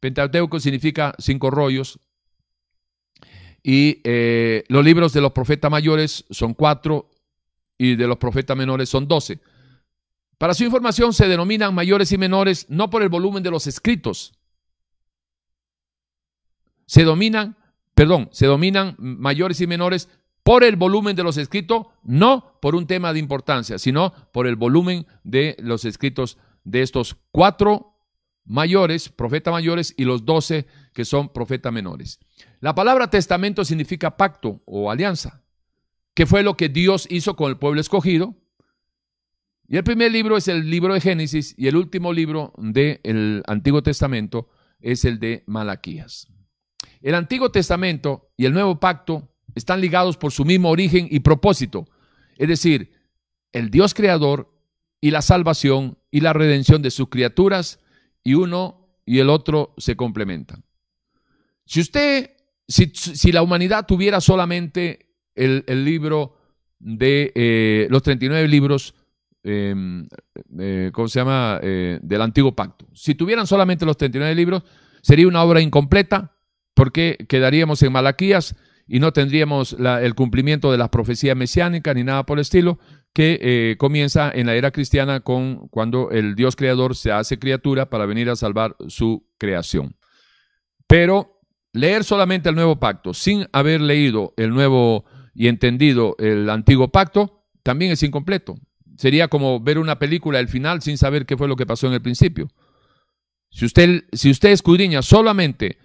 [0.00, 2.00] Pentateuco significa cinco rollos.
[3.62, 7.10] Y eh, los libros de los profetas mayores son cuatro
[7.76, 9.38] y de los profetas menores son doce.
[10.38, 14.32] Para su información se denominan mayores y menores no por el volumen de los escritos.
[16.86, 17.58] Se dominan,
[17.94, 20.08] perdón, se dominan mayores y menores
[20.42, 24.56] por el volumen de los escritos, no por un tema de importancia, sino por el
[24.56, 27.92] volumen de los escritos de estos cuatro
[28.44, 32.18] mayores, profetas mayores, y los doce que son profetas menores.
[32.60, 35.42] La palabra testamento significa pacto o alianza,
[36.14, 38.36] que fue lo que Dios hizo con el pueblo escogido.
[39.68, 43.82] Y el primer libro es el libro de Génesis y el último libro del Antiguo
[43.82, 46.28] Testamento es el de Malaquías.
[47.00, 51.86] El Antiguo Testamento y el Nuevo Pacto están ligados por su mismo origen y propósito,
[52.36, 52.92] es decir,
[53.52, 54.51] el Dios creador
[55.02, 57.80] y la salvación y la redención de sus criaturas,
[58.24, 60.62] y uno y el otro se complementan.
[61.66, 62.30] Si usted,
[62.68, 66.36] si, la humanidad tuviera solamente el, libro
[66.78, 68.94] de eh, los 39 libros,
[69.42, 70.06] em,
[70.58, 72.86] eh, ¿cómo se llama?, eh, del antiguo pacto.
[72.94, 74.62] Si tuvieran solamente los 39 libros,
[75.02, 76.36] sería una obra incompleta,
[76.74, 78.54] porque quedaríamos en Malaquías
[78.86, 82.78] y no tendríamos el cumplimiento de las profecías mesiánicas ni nada por el estilo,
[83.12, 87.90] que eh, comienza en la era cristiana con cuando el Dios creador se hace criatura
[87.90, 89.96] para venir a salvar su creación.
[90.86, 91.40] Pero
[91.72, 97.44] leer solamente el nuevo pacto sin haber leído el nuevo y entendido el antiguo pacto
[97.62, 98.56] también es incompleto.
[98.96, 101.94] Sería como ver una película al final sin saber qué fue lo que pasó en
[101.94, 102.48] el principio.
[103.50, 105.78] Si usted, si usted escudriña solamente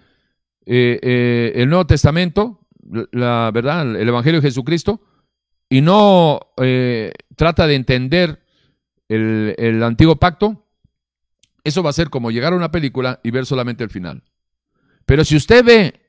[0.64, 2.66] eh, eh, el Nuevo Testamento,
[3.12, 5.02] la verdad, el Evangelio de Jesucristo,
[5.68, 8.42] y no eh, trata de entender
[9.08, 10.66] el, el, antiguo pacto,
[11.64, 14.22] eso va a ser como llegar a una película y ver solamente el final.
[15.06, 16.00] Pero si usted ve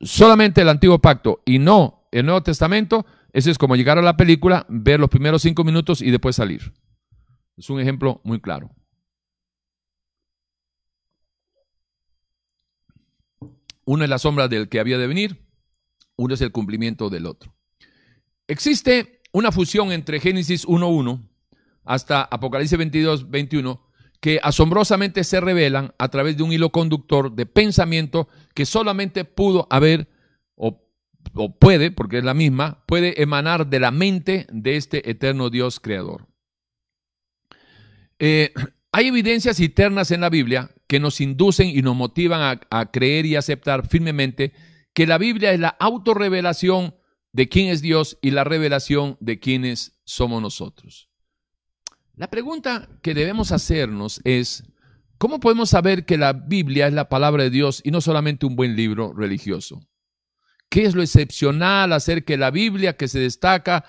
[0.00, 4.16] solamente el antiguo pacto y no el Nuevo Testamento, eso es como llegar a la
[4.16, 6.72] película, ver los primeros cinco minutos y después salir.
[7.56, 8.70] Es un ejemplo muy claro.
[13.84, 15.44] Uno es la sombra del que había de venir,
[16.16, 17.54] uno es el cumplimiento del otro.
[18.48, 21.28] Existe una fusión entre Génesis 1.1
[21.84, 23.80] hasta Apocalipsis 22, 21,
[24.20, 29.66] que asombrosamente se revelan a través de un hilo conductor de pensamiento que solamente pudo
[29.70, 30.08] haber
[30.54, 30.80] o,
[31.58, 36.28] puede, porque es la misma, puede emanar de la mente de este eterno Dios creador.
[38.18, 38.52] Eh,
[38.92, 43.24] hay evidencias internas en la Biblia que nos inducen y nos motivan a, a creer
[43.26, 44.52] y aceptar firmemente
[44.92, 46.94] que la Biblia es la autorrevelación
[47.32, 51.08] de quién es Dios y la revelación de quiénes somos nosotros.
[52.14, 54.64] La pregunta que debemos hacernos es,
[55.16, 58.54] ¿cómo podemos saber que la Biblia es la palabra de Dios y no solamente un
[58.54, 59.88] buen libro religioso?
[60.68, 63.84] ¿Qué es lo excepcional acerca de la Biblia que se destaca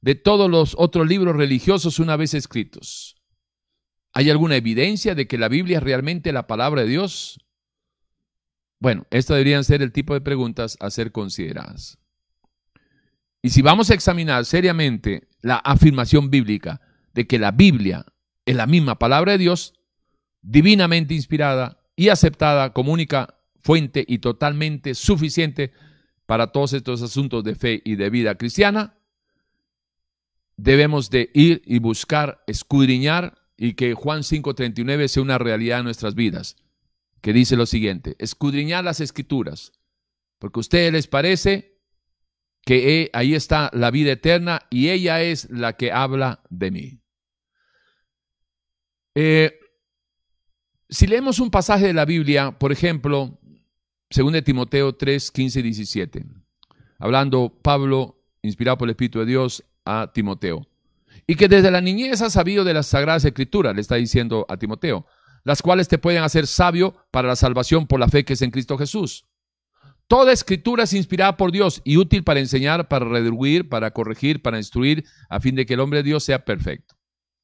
[0.00, 3.16] de todos los otros libros religiosos una vez escritos?
[4.12, 7.38] ¿Hay alguna evidencia de que la Biblia es realmente la palabra de Dios?
[8.78, 11.98] Bueno, estas deberían ser el tipo de preguntas a ser consideradas.
[13.46, 16.80] Y si vamos a examinar seriamente la afirmación bíblica
[17.14, 18.04] de que la Biblia
[18.44, 19.72] es la misma palabra de Dios,
[20.42, 25.70] divinamente inspirada y aceptada como única fuente y totalmente suficiente
[26.26, 28.98] para todos estos asuntos de fe y de vida cristiana,
[30.56, 36.16] debemos de ir y buscar, escudriñar y que Juan 5:39 sea una realidad en nuestras
[36.16, 36.56] vidas
[37.20, 39.70] que dice lo siguiente, escudriñar las escrituras,
[40.40, 41.75] porque a ustedes les parece
[42.66, 47.00] que ahí está la vida eterna y ella es la que habla de mí.
[49.14, 49.56] Eh,
[50.88, 53.38] si leemos un pasaje de la Biblia, por ejemplo,
[54.10, 56.26] 2 Timoteo 3, 15 y 17,
[56.98, 60.66] hablando Pablo, inspirado por el Espíritu de Dios, a Timoteo,
[61.24, 64.56] y que desde la niñez ha sabido de las Sagradas Escrituras, le está diciendo a
[64.56, 65.06] Timoteo,
[65.44, 68.50] las cuales te pueden hacer sabio para la salvación por la fe que es en
[68.50, 69.24] Cristo Jesús.
[70.08, 74.58] Toda escritura es inspirada por Dios y útil para enseñar, para redarguir, para corregir, para
[74.58, 76.96] instruir, a fin de que el hombre de Dios sea perfecto.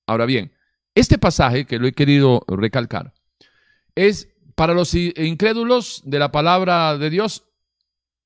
[0.07, 0.53] Ahora bien,
[0.95, 3.15] este pasaje que lo he querido recalcar
[3.97, 7.45] es para los incrédulos de la palabra de Dios,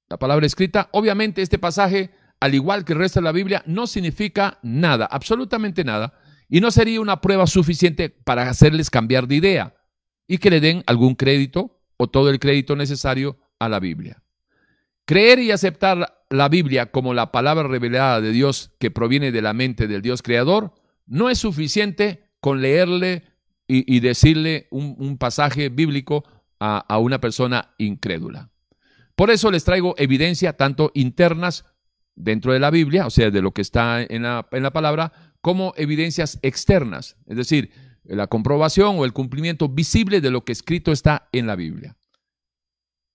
[0.08, 0.90] la palabra escrita.
[0.92, 5.82] Obviamente este pasaje, al igual que el resto de la Biblia, no significa nada, absolutamente
[5.82, 6.12] nada,
[6.48, 9.76] y no sería una prueba suficiente para hacerles cambiar de idea
[10.28, 14.22] y que le den algún crédito o todo el crédito necesario a la Biblia.
[15.06, 19.54] Creer y aceptar la Biblia como la palabra revelada de Dios que proviene de la
[19.54, 20.74] mente del Dios creador
[21.06, 23.22] no es suficiente con leerle
[23.68, 26.24] y, decirle un, pasaje bíblico
[26.60, 28.50] a, una persona incrédula.
[29.16, 31.64] Por eso les traigo evidencia tanto internas
[32.14, 35.12] dentro de la Biblia, o sea, de lo que está en la, en la palabra,
[35.40, 37.70] como evidencias externas, es decir,
[38.04, 41.96] la comprobación o el cumplimiento visible de lo que escrito está en la Biblia.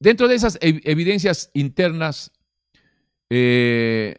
[0.02, 2.32] Dentro de esas evidencias internas
[3.30, 4.16] eh,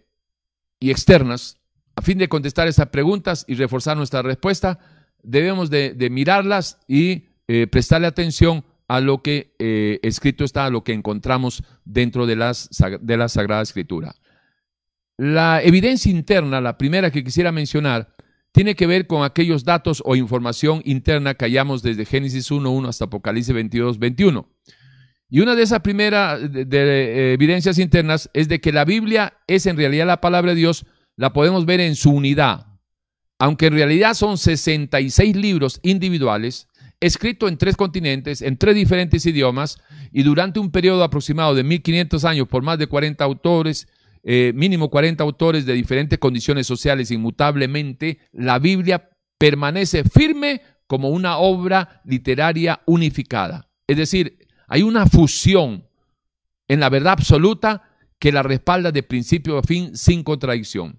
[0.78, 1.58] y externas,
[1.96, 4.78] a fin de contestar esas preguntas y reforzar nuestra respuesta,
[5.24, 10.84] debemos de, mirarlas y eh, prestarle atención a lo que eh, escrito está, a lo
[10.84, 12.68] que encontramos dentro de, las,
[13.00, 14.14] de la Sagrada Escritura.
[15.16, 18.14] La evidencia interna, la primera que quisiera mencionar,
[18.52, 23.06] tiene que ver con aquellos datos o información interna que hallamos desde Génesis 1.1 hasta
[23.06, 24.46] Apocalipsis 22.21.
[25.34, 29.78] Y una de esas primeras de, evidencias internas es de que la Biblia es en
[29.78, 30.84] realidad la palabra de Dios,
[31.16, 32.66] la podemos ver en su unidad.
[33.38, 36.68] Aunque en realidad son 66 libros individuales,
[37.00, 39.78] escritos en tres continentes, en tres diferentes idiomas,
[40.12, 43.88] y durante un periodo aproximado de 1500 años por más de 40 autores,
[44.24, 49.08] eh, mínimo 40 autores de diferentes condiciones sociales inmutablemente, la Biblia
[49.38, 53.70] permanece firme como una obra literaria unificada.
[53.86, 54.42] Es decir,
[54.72, 55.86] hay una fusión
[56.66, 60.98] en la verdad absoluta que la respalda de principio a fin sin contradicción.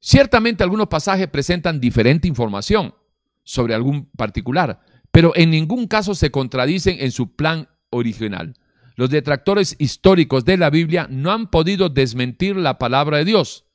[0.00, 2.94] Ciertamente algunos pasajes presentan diferente información
[3.42, 8.54] sobre algún particular, pero en ningún caso se contradicen en su plan original.
[8.96, 13.66] Los detractores históricos de la Biblia no han podido desmentir la palabra de Dios.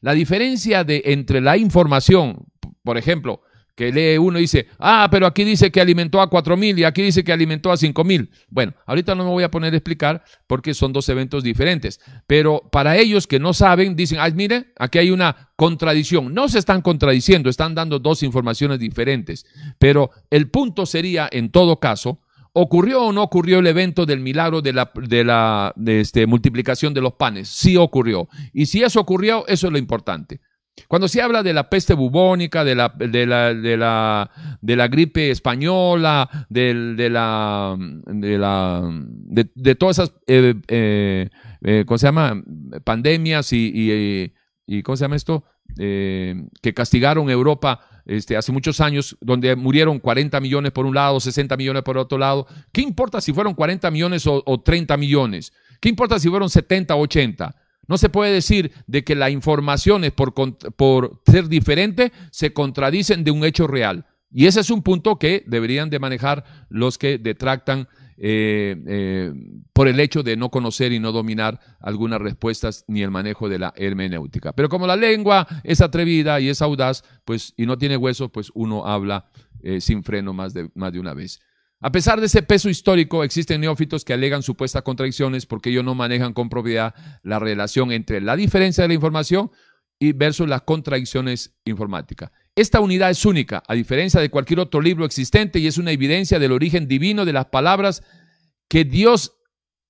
[0.00, 2.46] La diferencia de, entre la información,
[2.84, 3.42] por ejemplo,
[3.76, 6.84] que lee uno y dice, ah, pero aquí dice que alimentó a cuatro mil y
[6.84, 8.30] aquí dice que alimentó a cinco mil.
[8.48, 12.00] Bueno, ahorita no me voy a poner a explicar porque son dos eventos diferentes.
[12.26, 16.32] Pero para ellos que no saben, dicen, ay, mire, aquí hay una contradicción.
[16.32, 19.44] No se están contradiciendo, están dando dos informaciones diferentes.
[19.78, 22.20] Pero el punto sería, en todo caso,
[22.58, 27.02] ¿Ocurrió o no ocurrió el evento del milagro de la, de la este, multiplicación de
[27.02, 27.48] los panes?
[27.48, 28.30] Sí ocurrió.
[28.54, 30.40] Y si eso ocurrió, eso es lo importante.
[30.88, 34.88] Cuando se habla de la peste bubónica, de la, de la, de la, de la
[34.88, 41.30] gripe española, de, de la, de, la, de, todas esas, eh, eh,
[41.62, 42.42] eh, ¿cómo se llama?
[42.84, 44.32] Pandemias y, y,
[44.66, 45.44] y ¿cómo se llama esto?
[45.76, 51.56] que castigaron Europa este, hace muchos años, donde murieron 40 millones por un lado, 60
[51.56, 52.46] millones por otro lado.
[52.72, 55.52] ¿Qué importa si fueron 40 millones o, 30 millones?
[55.80, 57.54] ¿Qué importa si fueron 70 o 80?
[57.88, 63.44] No se puede decir de que las informaciones, por, ser diferente, se contradicen de un
[63.44, 64.06] hecho real.
[64.30, 69.32] Y ese es un punto que deberían de manejar los que detractan eh, eh,
[69.72, 73.58] por el hecho de no conocer y no dominar algunas respuestas ni el manejo de
[73.58, 74.52] la hermenéutica.
[74.52, 78.50] Pero como la lengua es atrevida y es audaz, pues y no tiene hueso, pues
[78.54, 79.26] uno habla
[79.62, 81.40] eh, sin freno más de, más de una vez.
[81.80, 85.94] A pesar de ese peso histórico, existen neófitos que alegan supuestas contradicciones porque ellos no
[85.94, 89.50] manejan con propiedad la relación entre la diferencia de la información
[89.98, 92.30] y versus las contradicciones informáticas.
[92.54, 96.38] Esta unidad es única, a diferencia de cualquier otro libro existente, y es una evidencia
[96.38, 98.02] del origen divino de las palabras
[98.68, 99.36] que Dios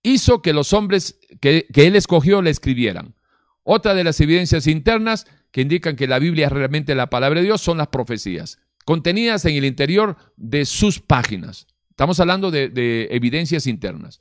[0.03, 3.15] hizo que los hombres que, Él escogió le escribieran.
[3.63, 7.47] Otra de las evidencias internas que indican que la Biblia es realmente la palabra de
[7.47, 11.67] Dios son las profecías, contenidas en el interior de sus páginas.
[11.97, 14.21] Estamos hablando de, de evidencias internas.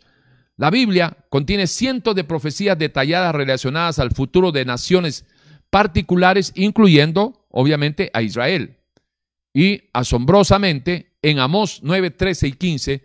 [0.55, 5.25] La Biblia contiene cientos de profecías detalladas relacionadas al futuro de naciones
[5.69, 8.77] particulares, incluyendo obviamente a Israel.
[9.53, 13.03] Y asombrosamente, en Amós 9, 13 y 15,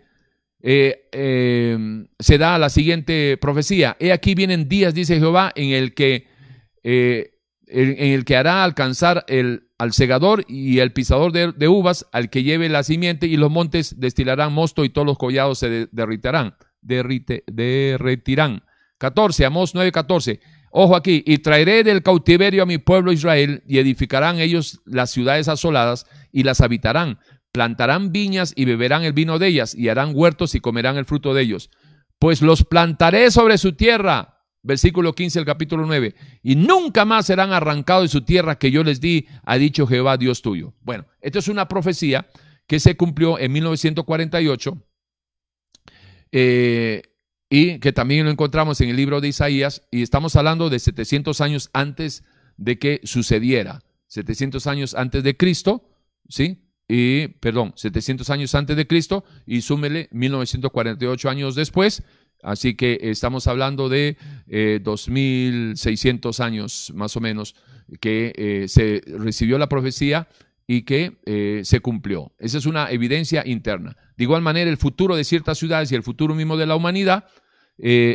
[0.61, 3.97] eh, eh, se da la siguiente profecía.
[3.99, 6.27] He aquí vienen días, dice Jehová, en el que,
[6.81, 7.33] eh,
[7.67, 12.43] en, el que hará alcanzar el, al segador y el pisador de, uvas, al que
[12.43, 17.43] lleve la simiente, y los montes destilarán mosto y todos los collados se derritarán, derrite,
[17.47, 18.63] derretirán.
[18.99, 20.39] 14, Amós 9, 14.
[20.69, 25.47] Ojo aquí, y traeré del cautiverio a mi pueblo Israel, y edificarán ellos las ciudades
[25.47, 27.17] asoladas, y las habitarán.
[27.51, 31.33] Plantarán viñas y beberán el vino de ellas, y harán huertos y comerán el fruto
[31.33, 31.71] de ellos.
[32.19, 34.30] Pues los plantaré sobre su tierra,
[34.63, 38.83] versículo 15 del capítulo 9, y nunca más serán arrancados de su tierra que yo
[38.83, 40.73] les di, ha dicho Jehová Dios tuyo.
[40.81, 42.27] Bueno, esto es una profecía
[42.67, 44.81] que se cumplió en 1948
[46.31, 47.01] eh,
[47.49, 51.41] y que también lo encontramos en el libro de Isaías y estamos hablando de 700
[51.41, 52.23] años antes
[52.57, 55.89] de que sucediera, 700 años antes de Cristo,
[56.29, 56.67] ¿sí?
[56.87, 62.03] Y, perdón, 700 años antes de Cristo y súmele 1948 años después,
[62.43, 64.17] Así que estamos hablando de
[64.47, 67.55] 2.600 eh, años más o menos
[67.99, 70.27] que eh, se recibió la profecía
[70.65, 72.33] y que eh, se cumplió.
[72.39, 73.97] Esa es una evidencia interna.
[74.17, 77.25] De igual manera, el futuro de ciertas ciudades y el futuro mismo de la humanidad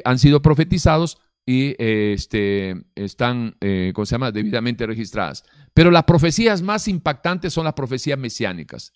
[0.05, 3.57] han sido profetizados y este, están,
[3.95, 5.43] ¿cómo se llama?, debidamente registradas.
[5.75, 8.93] Pero las profecías más impactantes son las profecías mesiánicas,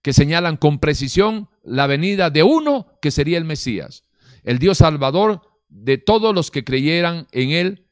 [0.00, 4.04] que señalan con precisión la venida de uno que sería el Mesías
[4.44, 7.86] el Dios Salvador de todos los que creyeran en Él,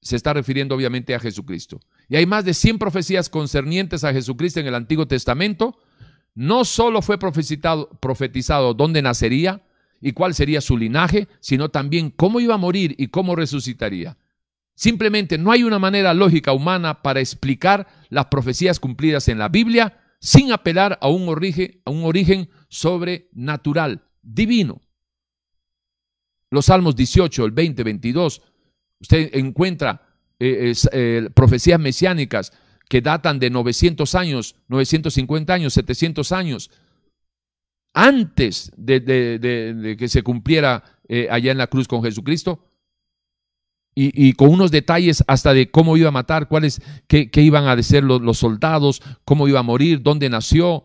[0.00, 1.80] se está refiriendo obviamente a Jesucristo.
[2.08, 5.78] Y hay más de 100 profecías concernientes a Jesucristo en el Antiguo Testamento.
[6.34, 9.62] No solo fue profetizado, profetizado dónde nacería
[10.00, 14.16] y cuál sería su linaje, sino también cómo iba a morir y cómo resucitaría.
[14.74, 19.98] Simplemente no hay una manera lógica humana para explicar las profecías cumplidas en la Biblia
[20.20, 24.82] sin apelar a un origen, a un origen sobrenatural, divino
[26.50, 28.42] los Salmos 18, el 20, 22,
[29.00, 30.02] usted encuentra
[30.38, 32.52] eh, eh, profecías mesiánicas
[32.88, 36.70] que datan de 900 años, 950 años, 700 años,
[37.94, 42.62] antes de, que se cumpliera eh, allá en la cruz con Jesucristo,
[43.98, 48.04] y, con unos detalles hasta de cómo iba a matar, cuáles, qué, iban a decir
[48.04, 50.84] los, los soldados, cómo iba a morir, dónde nació.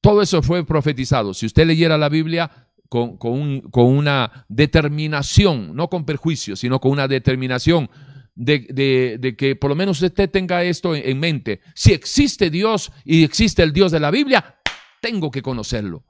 [0.00, 1.34] Todo eso fue profetizado.
[1.34, 2.63] Si usted leyera la Biblia,
[2.94, 7.90] con, una determinación, no con perjuicio, sino con una determinación
[8.36, 11.60] de, que por lo menos usted tenga esto en, mente.
[11.74, 14.60] Si existe Dios y existe el Dios de la Biblia,
[15.00, 16.04] tengo que conocerlo.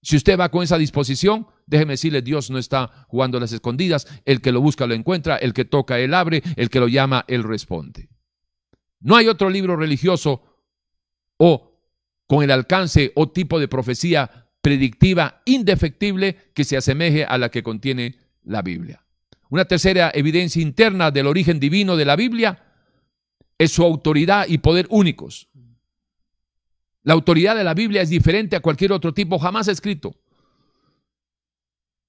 [0.00, 4.06] Si usted va con esa disposición, déjeme decirle, Dios no está jugando las escondidas.
[4.24, 7.26] El que lo busca lo encuentra, el que toca él abre, el que lo llama
[7.28, 8.08] él responde.
[9.00, 10.42] No hay otro libro religioso
[11.36, 11.78] o
[12.26, 17.62] con el alcance o tipo de profecía predictiva indefectible que se asemeje a la que
[17.62, 19.04] contiene la Biblia.
[19.50, 22.64] Una tercera evidencia interna del origen divino de la Biblia
[23.58, 25.48] es su autoridad y poder únicos.
[27.02, 30.14] La autoridad de la Biblia es diferente a cualquier otro tipo jamás escrito.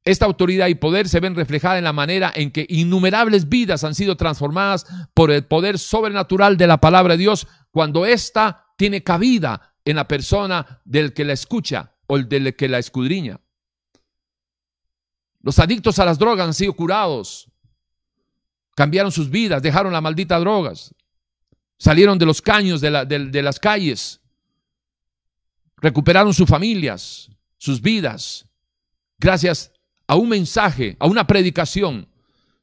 [0.06, 3.96] Esta autoridad y poder se ven reflejadas en la manera en que innumerables vidas han
[3.96, 9.76] sido transformadas por el poder sobrenatural de la palabra de Dios cuando ésta tiene cabida
[9.86, 13.40] en la persona del que la escucha o el del que la escudriña.
[15.42, 17.50] Los adictos a las drogas han sido curados,
[18.76, 20.96] cambiaron sus vidas, dejaron las malditas drogas,
[21.78, 24.22] salieron de los caños de, las calles,
[25.78, 28.46] recuperaron sus familias, sus vidas,
[29.20, 29.72] gracias
[30.08, 32.08] a un mensaje, a una predicación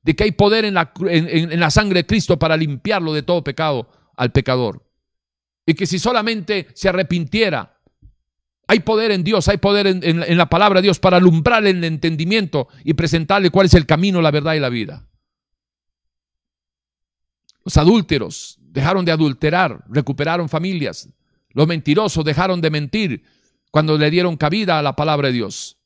[0.03, 3.91] de que hay poder la, en, la, sangre de Cristo para limpiarlo de todo pecado
[4.17, 4.87] al pecador.
[5.67, 7.80] Y que si solamente se arrepintiera
[8.71, 12.69] hay poder en Dios, hay poder en, la palabra de Dios para alumbrar el entendimiento
[12.85, 15.09] y presentarle cuál es el camino, la verdad y la vida.
[17.65, 21.09] Los adúlteros dejaron de adulterar, recuperaron familias.
[21.49, 23.25] Los mentirosos dejaron de mentir
[23.73, 25.77] cuando le dieron cabida a la palabra de Dios.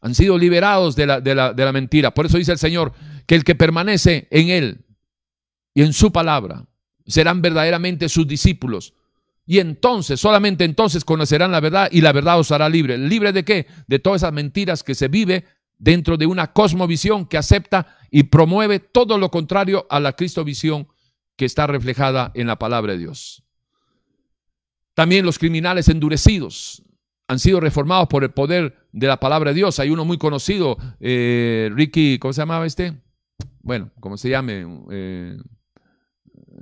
[0.00, 2.12] Han sido liberados de la, de la mentira.
[2.12, 2.92] Por eso dice el Señor
[3.28, 4.84] que el que permanece en Él
[5.74, 6.66] y en su palabra
[7.06, 8.94] serán verdaderamente sus discípulos
[9.46, 12.98] y entonces, solamente entonces conocerán la verdad y la verdad os hará libre.
[12.98, 13.66] ¿Libre de qué?
[13.86, 15.44] De todas esas mentiras que se vive
[15.78, 20.88] dentro de una cosmovisión que acepta y promueve todo lo contrario a la cristovisión
[21.36, 23.44] que está reflejada en la palabra de Dios.
[24.94, 26.82] También los criminales endurecidos
[27.28, 29.78] han sido reformados por el poder de la palabra de Dios.
[29.78, 32.94] Hay uno muy conocido, eh, Ricky, ¿cómo se llamaba este?
[33.60, 35.36] Bueno, como se llame, eh,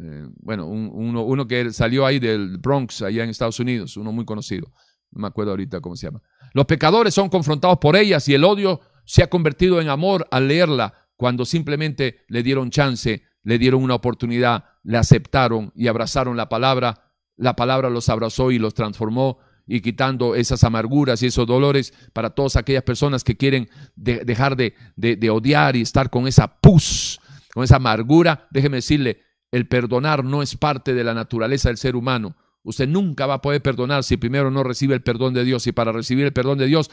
[0.01, 4.25] eh, bueno, uno, uno, que salió ahí del Bronx, allá en Estados Unidos, uno muy
[4.25, 4.73] conocido,
[5.11, 6.23] no me acuerdo ahorita cómo se llama.
[6.53, 10.49] Los pecadores son confrontados por ellas y el odio se ha convertido en amor al
[10.49, 16.49] leerla cuando simplemente le dieron chance, le dieron una oportunidad, le aceptaron y abrazaron la
[16.49, 17.13] palabra.
[17.37, 22.31] La palabra los abrazó y los transformó y quitando esas amarguras y esos dolores para
[22.31, 27.21] todas aquellas personas que quieren dejar de, de, odiar y estar con esa pus,
[27.53, 28.47] con esa amargura.
[28.51, 29.23] Déjeme decirle,
[29.55, 32.37] el perdonar no es parte de la naturaleza del ser humano.
[32.63, 35.67] Usted nunca va a poder perdonar si primero no recibe el perdón de Dios.
[35.67, 36.91] Y para recibir el perdón de Dios,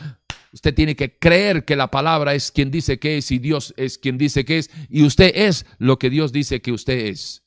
[0.53, 3.97] Usted tiene que creer que la palabra es quien dice que es y Dios es
[3.97, 7.43] quien dice que es y usted es lo que Dios dice que usted es.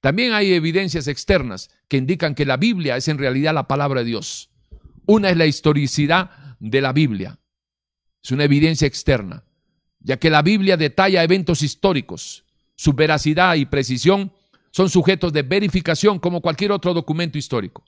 [0.00, 4.06] También hay evidencias externas que indican que la Biblia es en realidad la palabra de
[4.06, 4.50] Dios.
[5.06, 7.40] Una es la historicidad de la Biblia.
[8.22, 9.44] Es una evidencia externa,
[9.98, 12.44] ya que la Biblia detalla eventos históricos.
[12.76, 14.32] Su veracidad y precisión
[14.74, 17.84] son sujetos de verificación como cualquier otro documento histórico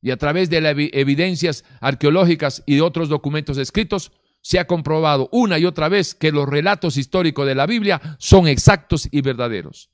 [0.00, 5.28] y a través de las evidencias arqueológicas y de otros documentos escritos, se ha comprobado
[5.32, 9.90] una y otra vez que los relatos históricos de la Biblia son exactos y verdaderos.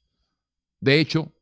[0.81, 1.33] De hecho,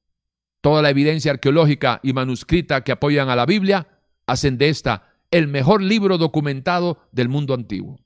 [0.61, 3.89] toda la evidencia arqueológica y manuscrita que apoyan a la Biblia
[4.27, 7.99] hacen de esta el mejor libro documentado del mundo antiguo.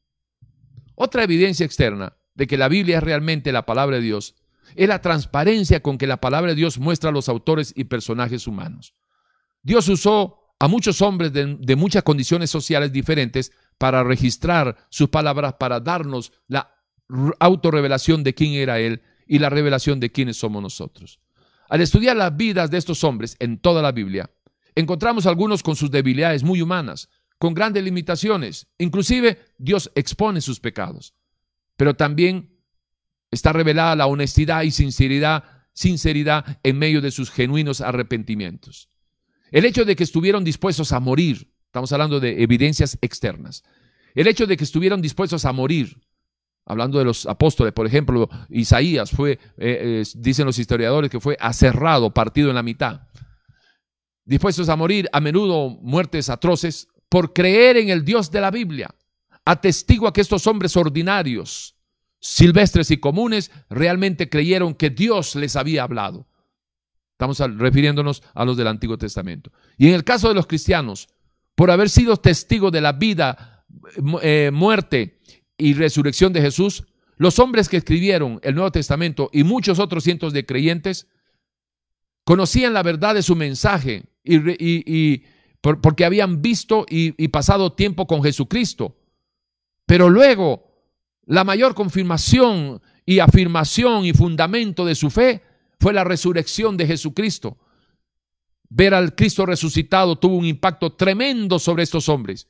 [0.95, 4.35] Otra evidencia externa de que la Biblia es realmente la palabra de Dios
[4.75, 8.47] es la transparencia con que la palabra de Dios muestra a los autores y personajes
[8.47, 8.95] humanos.
[9.63, 15.81] Dios usó a muchos hombres de, muchas condiciones sociales diferentes para registrar sus palabras, para
[15.81, 16.75] darnos la
[17.39, 21.19] autorrevelación de quién era Él y la revelación de quiénes somos nosotros.
[21.69, 24.31] Al estudiar las vidas de estos hombres en toda la Biblia,
[24.75, 27.09] encontramos algunos con sus debilidades muy humanas,
[27.39, 28.67] con grandes limitaciones.
[28.77, 31.15] Inclusive Dios expone sus pecados.
[31.77, 32.50] Pero también
[33.31, 38.89] está revelada la honestidad y sinceridad, sinceridad en medio de sus genuinos arrepentimientos.
[39.51, 43.63] El hecho de que estuvieron dispuestos a morir, estamos hablando de evidencias externas,
[44.15, 46.01] el hecho de que estuvieron dispuestos a morir,
[46.67, 51.37] hablando de los apóstoles, por ejemplo, Isaías fue, eh, eh, dicen los historiadores, que fue
[51.41, 53.03] aserrado, partido en la mitad,
[54.25, 58.95] dispuestos a morir, a menudo muertes atroces, por creer en el Dios de la Biblia.
[59.45, 61.75] Atestigua que estos hombres ordinarios,
[62.21, 66.27] silvestres y comunes, realmente creyeron que Dios les había hablado.
[67.13, 69.51] Estamos refiriéndonos a los del Antiguo Testamento.
[69.77, 71.09] Y en el caso de los cristianos,
[71.55, 73.67] por haber sido testigos de la vida,
[74.23, 75.21] eh, muerte
[75.59, 76.85] y resurrección de Jesús,
[77.17, 81.07] los hombres que escribieron el Nuevo Testamento y muchos otros cientos de creyentes
[82.25, 85.23] conocían la verdad de su mensaje y,
[85.61, 88.97] porque habían visto y pasado tiempo con Jesucristo.
[89.85, 90.70] Pero luego,
[91.31, 95.45] la mayor confirmación y afirmación y fundamento de su fe
[95.79, 97.57] fue la resurrección de Jesucristo.
[98.69, 102.49] Ver al Cristo resucitado tuvo un impacto tremendo sobre estos hombres.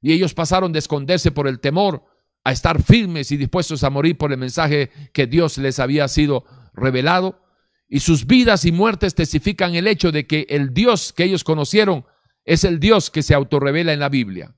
[0.00, 2.04] Y ellos pasaron de esconderse por el temor
[2.42, 6.46] a estar firmes y dispuestos a morir por el mensaje que Dios les había sido
[6.72, 7.38] revelado.
[7.86, 12.06] Y sus vidas y muertes testifican el hecho de que el Dios que ellos conocieron
[12.46, 14.56] es el Dios que se autorrevela en la Biblia.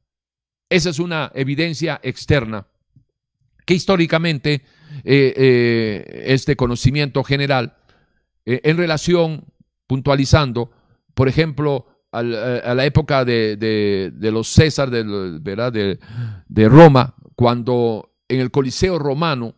[0.68, 2.68] Esa es una evidencia externa
[3.64, 4.62] que históricamente
[5.04, 7.76] eh, eh, este conocimiento general
[8.46, 9.44] eh, en relación,
[9.86, 10.70] puntualizando,
[11.14, 15.02] por ejemplo, a la época de, los César, de,
[15.40, 15.72] ¿verdad?
[15.72, 19.56] de Roma, cuando en el Coliseo romano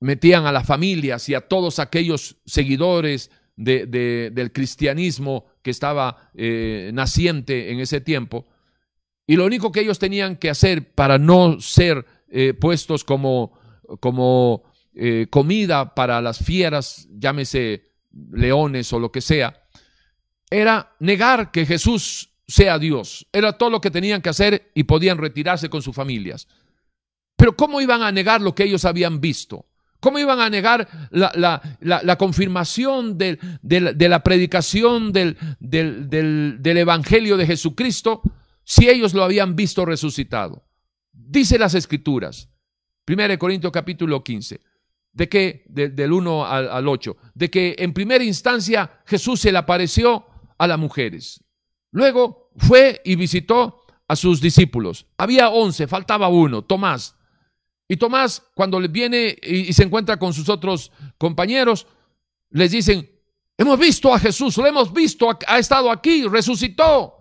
[0.00, 6.32] metían a las familias y a todos aquellos seguidores del cristianismo que estaba
[6.92, 8.48] naciente en ese tiempo,
[9.24, 12.04] y lo único que ellos tenían que hacer para no ser
[12.36, 13.52] eh, puestos como,
[14.00, 17.92] como eh, comida para las fieras, llámese
[18.32, 19.62] leones o lo que sea,
[20.50, 23.28] era negar que Jesús sea Dios.
[23.32, 26.48] Era todo lo que tenían que hacer y podían retirarse con sus familias.
[27.36, 29.66] Pero ¿cómo iban a negar lo que ellos habían visto?
[30.00, 38.22] ¿Cómo iban a negar la, confirmación de, la predicación del, del Evangelio de Jesucristo
[38.64, 40.64] si ellos lo habían visto resucitado?
[41.16, 42.48] Dice las Escrituras,
[43.06, 44.60] 1 Corintios capítulo 15
[45.12, 50.26] de que, del 1 al, 8, de que en primera instancia Jesús se le apareció
[50.58, 51.42] a las mujeres.
[51.92, 55.06] Luego fue y visitó a sus discípulos.
[55.16, 57.16] Había once, faltaba uno, Tomás.
[57.86, 61.86] Y Tomás, cuando viene y, se encuentra con sus otros compañeros,
[62.50, 63.08] les dicen,
[63.56, 67.14] hemos visto a Jesús, lo hemos visto, ha estado aquí, resucitó.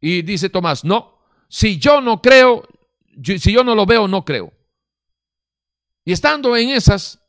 [0.00, 1.16] Y dice Tomás, no,
[1.48, 2.66] si yo no creo,
[3.22, 4.52] si yo no lo veo, no creo.
[6.04, 7.20] Y estando en esas,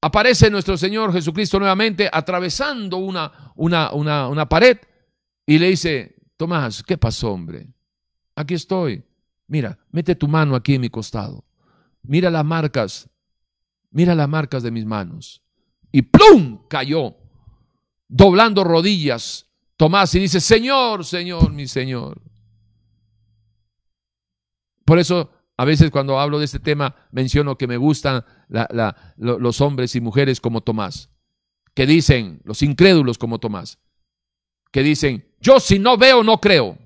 [0.00, 4.78] aparece nuestro Señor Jesucristo nuevamente atravesando una, una, una, pared
[5.46, 7.66] y le dice, Tomás, ¿qué pasó, hombre?
[8.36, 9.02] Aquí estoy.
[9.46, 11.44] Mira, mete tu mano aquí en mi costado.
[12.02, 13.08] Mira las marcas,
[13.90, 15.42] mira las marcas de mis manos.
[15.90, 16.66] Y ¡plum!
[16.68, 17.16] cayó,
[18.08, 19.46] doblando rodillas.
[19.76, 22.20] Tomás y dice, Señor, Señor, mi Señor.
[24.84, 28.24] Por eso a veces cuando hablo de este tema menciono que me gustan
[29.16, 31.10] los hombres y mujeres como Tomás,
[31.74, 33.78] que dicen, los incrédulos como Tomás,
[34.70, 36.78] que dicen, yo si no veo, no creo.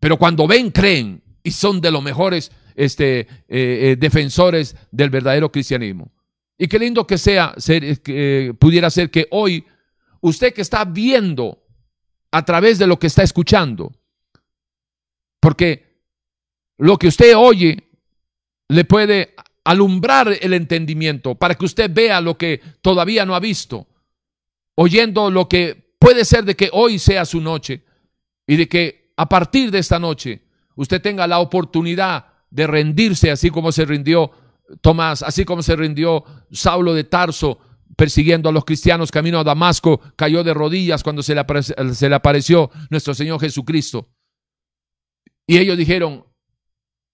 [0.00, 1.22] Pero cuando ven, creen.
[1.42, 6.12] y son de los mejores este, eh, eh, defensores del verdadero cristianismo.
[6.56, 9.64] Y qué lindo que sea, ser, que, pudiera ser que hoy
[10.20, 11.64] usted que está viendo
[12.30, 13.92] a través de lo que está escuchando,
[15.40, 15.87] porque
[16.78, 17.90] lo que usted oye
[18.68, 23.86] le puede alumbrar el entendimiento para que usted vea lo que todavía no ha visto,
[24.76, 27.84] oyendo lo que puede ser de que hoy sea su noche
[28.46, 30.42] y de que a partir de esta noche
[30.76, 34.30] usted tenga la oportunidad de rendirse así como se rindió
[34.80, 37.58] Tomás, así como se rindió Saulo de Tarso
[37.96, 41.44] persiguiendo a los cristianos camino a Damasco, cayó de rodillas cuando se le,
[41.94, 44.08] se le apareció nuestro Señor Jesucristo.
[45.46, 46.27] Y ellos dijeron,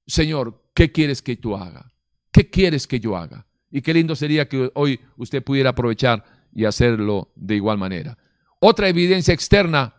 [0.06, 1.92] Señor, ¿qué quieres que tú haga?
[2.30, 3.46] ¿Qué quieres que yo haga?
[3.70, 8.16] Y qué lindo sería que hoy usted pudiera aprovechar y hacerlo de igual manera.
[8.60, 9.94] Otra evidencia externa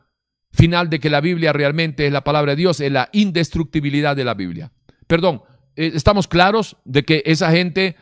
[0.52, 4.24] final de que la Biblia realmente es la palabra de Dios es la indestructibilidad de
[4.24, 4.72] la Biblia.
[5.08, 5.42] Perdón,
[5.76, 7.96] eh, estamos claros de que esa gente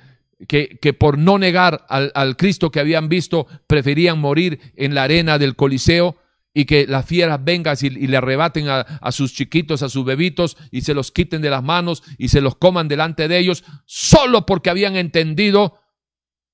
[0.48, 5.04] que, que por no negar al, al, Cristo que habían visto preferían morir en la
[5.04, 6.18] arena del Coliseo
[6.54, 10.58] y que las fieras vengan y, le arrebaten a, a, sus chiquitos, a sus bebitos
[10.72, 14.46] y se los quiten de las manos y se los coman delante de ellos, solo
[14.46, 15.80] porque habían entendido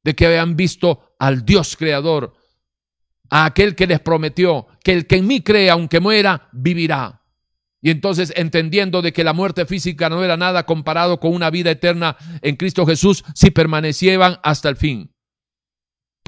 [0.03, 2.33] de que habían visto al Dios creador,
[3.29, 7.19] a aquel que les prometió que el que en mí cree, aunque muera, vivirá.
[7.81, 11.71] Y entonces entendiendo de que la muerte física no era nada comparado con una vida
[11.71, 15.13] eterna en Cristo Jesús, si permanecieran hasta el fin.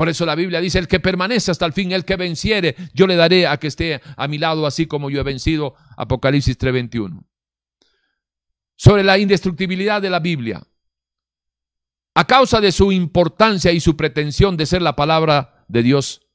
[0.02, 3.06] Por eso la Biblia dice, el que permanece hasta el fin, el que venciere, yo
[3.06, 5.76] le daré a que esté a mi lado, así como yo he vencido.
[5.96, 7.24] Apocalipsis 3:21.
[8.76, 10.64] Sobre la indestructibilidad de la Biblia.
[12.16, 16.26] A causa de su importancia y su pretensión de ser la palabra de Dios,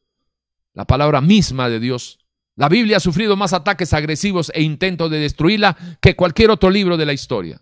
[0.72, 2.20] la palabra misma de Dios,
[2.54, 6.96] la Biblia ha sufrido más ataques agresivos e intentos de destruirla que cualquier otro libro
[6.96, 7.60] de la historia.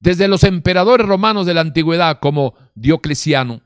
[0.00, 3.60] Desde los emperadores romanos de la antigüedad como Diocleciano,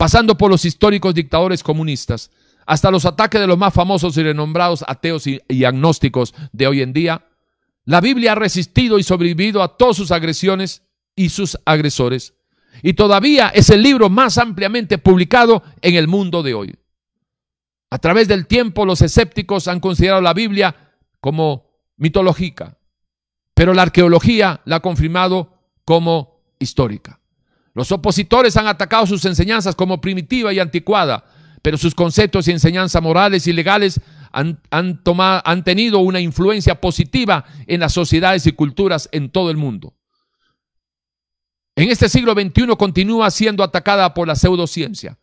[0.00, 2.30] pasando por los históricos dictadores comunistas,
[2.64, 6.94] hasta los ataques de los más famosos y renombrados ateos y, agnósticos de hoy en
[6.94, 7.26] día,
[7.84, 10.84] la Biblia ha resistido y sobrevivido a todas sus agresiones
[11.14, 12.32] y sus agresores.
[12.82, 16.74] Y todavía es el libro más ampliamente publicado en el mundo de hoy.
[17.90, 22.78] A través del tiempo los escépticos han considerado la Biblia como mitológica,
[23.52, 27.19] pero la arqueología la ha confirmado como histórica.
[27.74, 31.24] Los opositores han atacado sus enseñanzas como primitiva y anticuada,
[31.62, 34.00] pero sus conceptos y enseñanzas morales y legales
[34.32, 39.94] han, han, tenido una influencia positiva en las sociedades y culturas en todo el mundo.
[41.76, 45.18] En este siglo XXI continúa siendo atacada por la pseudociencia,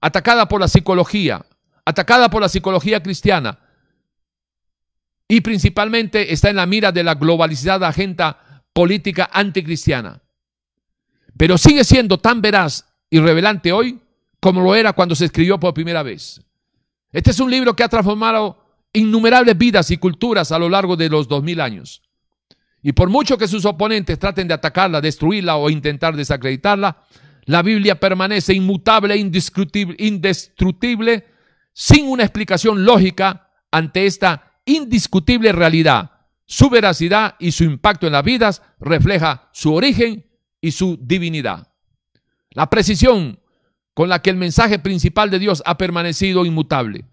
[0.00, 1.44] atacada por la psicología,
[1.84, 3.58] atacada por la psicología cristiana
[5.28, 10.23] y principalmente está en la mira de la globalizada agenda política anticristiana.
[11.36, 14.00] Pero sigue siendo tan veraz y revelante hoy
[14.40, 16.40] como lo era cuando se escribió por primera vez.
[17.12, 18.58] Este es un libro que ha transformado
[18.92, 22.02] innumerables vidas y culturas a lo largo de los dos mil años.
[22.82, 26.98] Y por mucho que sus oponentes traten de atacarla, destruirla o intentar desacreditarla,
[27.46, 31.26] la Biblia permanece inmutable, indestructible
[31.72, 36.10] sin una explicación lógica ante esta indiscutible realidad.
[36.46, 40.24] Su veracidad y su impacto en las vidas refleja su origen
[40.64, 41.68] y su divinidad.
[42.52, 43.38] La precisión
[43.92, 47.04] con la que el mensaje principal de Dios ha permanecido inmutable,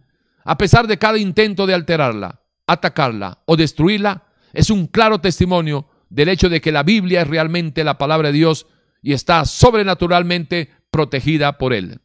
[0.46, 4.24] a pesar de cada intento de alterarla, atacarla o destruirla,
[4.54, 8.38] es un claro testimonio del hecho de que la Biblia es realmente la palabra de
[8.38, 8.68] Dios
[9.02, 12.00] y está sobrenaturalmente protegida por Él.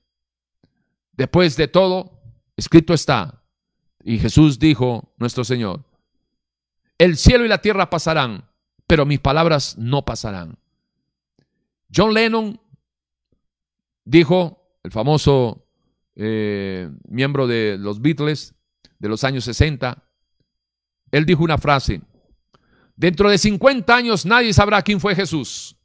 [1.13, 2.23] Después de todo,
[2.57, 3.45] Escrito está.
[4.03, 5.85] Y Jesús dijo, nuestro Señor,
[6.99, 8.51] el cielo y la tierra pasarán,
[8.89, 10.59] pero mis palabras no pasarán.
[11.95, 12.61] John Lennon
[14.05, 15.67] dijo, el famoso
[16.15, 18.55] eh, miembro de los Beatles
[18.99, 20.03] de los años 60,
[21.11, 22.01] él dijo una frase,
[22.97, 25.77] dentro de 50 años nadie sabrá quién fue Jesús,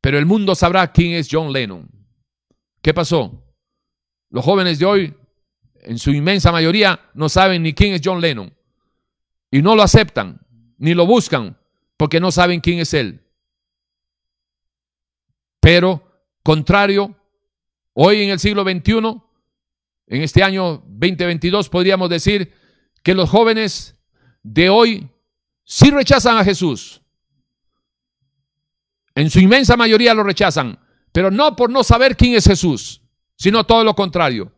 [0.00, 1.88] pero el mundo sabrá quién es John Lennon.
[2.82, 3.44] ¿Qué pasó?
[4.30, 5.14] Los jóvenes de hoy
[5.82, 8.54] en su inmensa mayoría, no saben ni quién es John Lennon.
[9.50, 10.40] Y no lo aceptan,
[10.76, 11.58] ni lo buscan,
[11.96, 13.24] porque no saben quién es él.
[15.68, 16.02] Pero,
[16.42, 17.14] contrario,
[17.92, 19.20] hoy en el siglo XXI,
[20.06, 22.54] en este año 2022, podríamos decir
[23.02, 23.94] que los jóvenes
[24.42, 25.10] de hoy
[25.64, 27.02] sí rechazan a Jesús.
[29.14, 30.78] En su inmensa mayoría lo rechazan,
[31.12, 33.02] pero no por no saber quién es Jesús,
[33.36, 34.50] sino todo lo contrario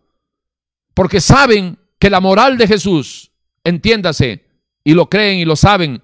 [0.94, 3.32] porque saben que la moral de Jesús,
[3.64, 4.44] entiéndase,
[4.84, 6.02] y lo creen y lo saben,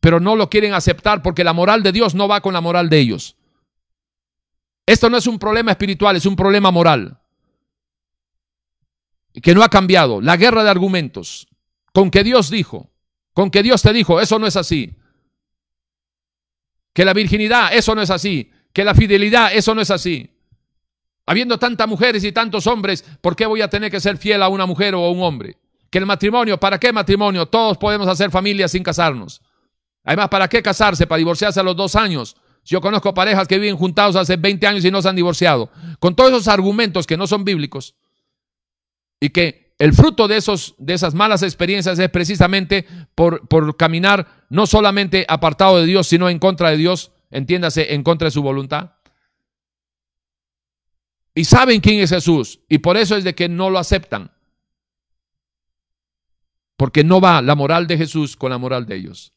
[0.00, 2.90] pero no lo quieren aceptar porque la moral de Dios no va con la moral
[2.90, 3.36] de ellos.
[4.86, 7.18] Esto no es un problema espiritual, es un problema moral.
[9.40, 10.20] Que no ha cambiado.
[10.20, 11.48] La guerra de argumentos.
[11.92, 12.90] Con que Dios dijo,
[13.34, 14.96] con que Dios te dijo, eso no es así.
[16.92, 18.50] Que la virginidad, eso no es así.
[18.72, 20.30] Que la fidelidad, eso no es así.
[21.26, 24.48] Habiendo tantas mujeres y tantos hombres, ¿por qué voy a tener que ser fiel a
[24.48, 25.58] una mujer o a un hombre?
[25.90, 27.46] Que el matrimonio, ¿para qué matrimonio?
[27.46, 29.40] Todos podemos hacer familia sin casarnos.
[30.04, 31.06] Además, ¿para qué casarse?
[31.06, 32.36] Para divorciarse a los dos años.
[32.64, 35.70] Yo conozco parejas que viven juntados hace 20 años y no se han divorciado.
[35.98, 37.96] Con todos esos argumentos que no son bíblicos
[39.20, 42.86] y que el fruto de, esos, de esas malas experiencias es precisamente
[43.16, 48.04] por, por caminar no solamente apartado de Dios, sino en contra de Dios, entiéndase, en
[48.04, 48.92] contra de su voluntad.
[51.34, 54.30] Y saben quién es Jesús y por eso es de que no lo aceptan.
[56.76, 59.32] Porque no va la moral de Jesús con la moral de ellos.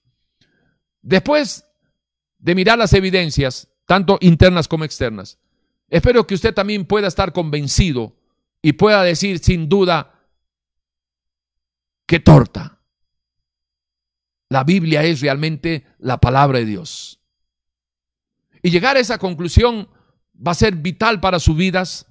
[1.01, 1.65] Después
[2.46, 5.39] de mirar las evidencias, tanto internas como externas,
[5.89, 8.16] espero que usted también pueda estar convencido
[8.62, 10.14] y pueda decir sin duda
[12.06, 12.80] que torta.
[14.50, 17.20] La Biblia es realmente la palabra de Dios.
[18.62, 19.89] Y llegar a esa conclusión
[20.36, 22.06] va a ser vital para sus vidas,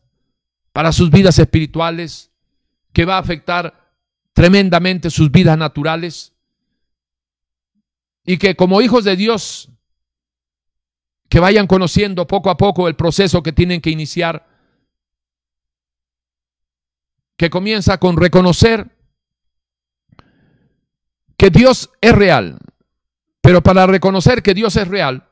[0.72, 2.32] para sus vidas espirituales,
[2.92, 3.94] que va a afectar
[4.32, 6.32] tremendamente sus vidas naturales.
[8.24, 9.70] Y que como hijos de Dios,
[11.28, 14.46] que vayan conociendo poco a poco el proceso que tienen que iniciar,
[17.36, 18.90] que comienza con reconocer
[21.36, 22.58] que Dios es real.
[23.40, 25.28] Pero para reconocer que Dios es real,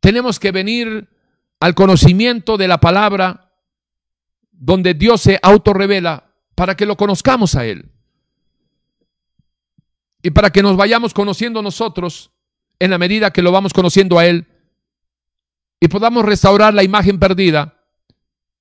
[0.00, 1.08] tenemos que venir
[1.58, 3.50] al conocimiento de la palabra
[4.52, 7.90] donde Dios se autorrevela para que lo conozcamos a Él.
[10.22, 12.30] Y para que nos vayamos conociendo nosotros
[12.78, 14.46] en la medida que lo vamos conociendo a Él
[15.80, 17.84] y podamos restaurar la imagen perdida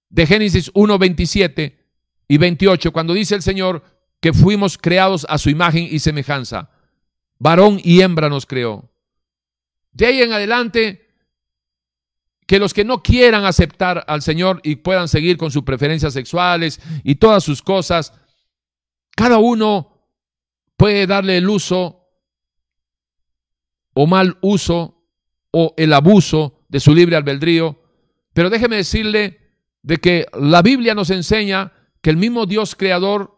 [0.10, 1.80] de Génesis 1, 27
[2.28, 3.84] y 28, cuando dice el Señor
[4.20, 6.70] que fuimos creados a su imagen y semejanza.
[7.40, 8.92] Varón y hembra nos creó.
[9.92, 11.04] De ahí en adelante
[12.46, 16.80] que los que no quieran aceptar al Señor y puedan seguir con sus preferencias sexuales
[17.04, 18.14] y todas sus cosas,
[19.16, 20.08] cada uno
[20.78, 22.03] puede darle el uso
[23.94, 25.04] o mal uso
[25.52, 27.80] o el abuso de su libre albedrío.
[28.34, 29.40] Pero déjeme decirle
[29.82, 33.34] de que la Biblia nos enseña que el mismo Dios creador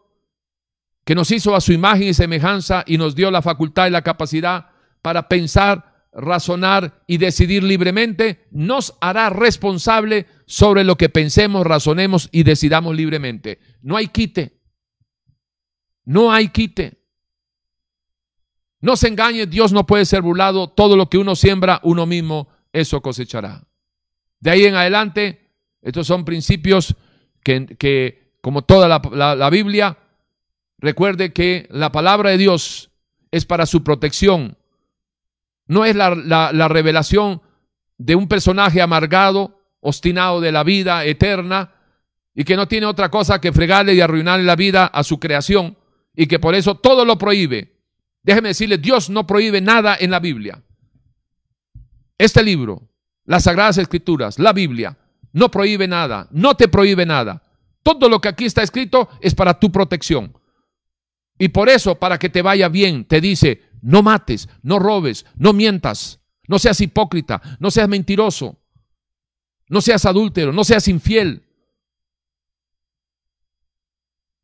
[1.04, 4.02] que nos hizo a su imagen y semejanza y nos dio la facultad y la
[4.02, 4.70] capacidad
[5.02, 12.42] para pensar razonar y decidir libremente, nos hará responsable sobre lo que pensemos, razonemos y
[12.42, 13.60] decidamos libremente.
[13.82, 14.58] No hay quite.
[16.04, 17.04] No hay quite.
[18.80, 20.68] No se engañe, Dios no puede ser burlado.
[20.68, 23.64] Todo lo que uno siembra, uno mismo eso cosechará.
[24.40, 25.50] De ahí en adelante,
[25.82, 26.94] estos son principios
[27.42, 29.98] que, como toda la, la Biblia,
[30.78, 32.90] recuerde que la palabra de Dios
[33.30, 34.56] es para su protección,
[35.66, 37.42] no es la, revelación
[37.98, 41.72] de un personaje amargado, obstinado de la vida eterna
[42.34, 45.76] y que no tiene otra cosa que fregarle y arruinarle la vida a su creación
[46.14, 47.75] y que por eso todo lo prohíbe.
[48.26, 50.60] Déjeme decirle, Dios no prohíbe nada en la Biblia.
[52.18, 52.90] Este libro,
[53.24, 54.98] las Sagradas Escrituras, la Biblia,
[55.32, 57.40] no prohíbe nada, no te prohíbe nada.
[57.84, 60.36] Todo lo que aquí está escrito es para tu protección.
[61.38, 65.52] Y por eso, para que te vaya bien, te dice, no mates, no robes, no
[65.52, 66.18] mientas,
[66.48, 68.58] no seas hipócrita, no seas mentiroso,
[69.68, 71.44] no seas adúltero, no seas infiel.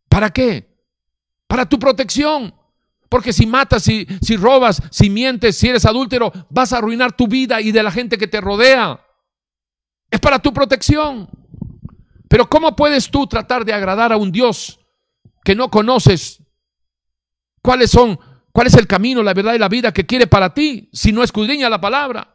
[0.08, 0.72] ¿Para qué?
[1.48, 2.61] Para tu protección.
[3.12, 7.28] Porque si matas, si, si robas, si mientes, si eres adúltero, vas a arruinar tu
[7.28, 9.04] vida y de la gente que te rodea.
[10.10, 11.28] Es para tu protección.
[12.26, 14.80] Pero ¿cómo puedes tú tratar de agradar a un Dios
[15.44, 16.42] que no conoces?
[17.60, 18.18] ¿Cuáles son
[18.50, 21.22] ¿Cuál es el camino, la verdad y la vida que quiere para ti si no
[21.22, 22.34] escudriña la palabra?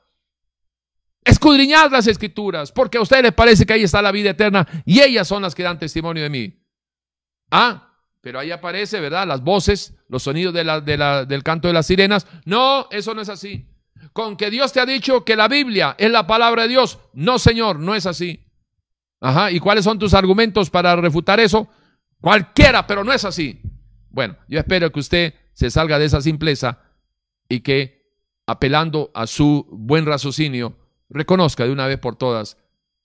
[1.23, 5.01] Escudriñad las escrituras, porque a ustedes les parece que ahí está la vida eterna y
[5.01, 6.53] ellas son las que dan testimonio de mí.
[7.49, 9.28] Ah, pero ahí aparece, ¿verdad?
[9.28, 12.28] Las voces, los sonidos del canto de las sirenas.
[12.45, 13.68] No, eso no es así.
[14.13, 16.99] Con que Dios te ha dicho que la Biblia es la palabra de Dios.
[17.13, 18.43] No, Señor, no es así.
[19.20, 21.68] Ajá, ¿y cuáles son tus argumentos para refutar eso?
[22.22, 23.61] Cualquiera, pero no es así.
[24.09, 26.80] Bueno, yo espero que usted se salga de esa simpleza
[27.49, 28.11] y que,
[28.45, 30.78] apelando a su buen raciocinio,
[31.09, 32.57] reconozca de una vez por todas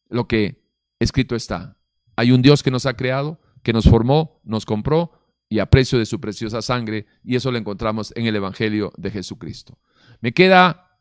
[0.09, 0.63] lo que
[0.99, 1.77] escrito está.
[2.17, 5.13] Hay un Dios que nos ha creado, que nos formó, nos compró
[5.49, 9.11] y a precio de su preciosa sangre, y eso lo encontramos en el Evangelio de
[9.11, 9.79] Jesucristo.
[10.21, 10.99] Me queda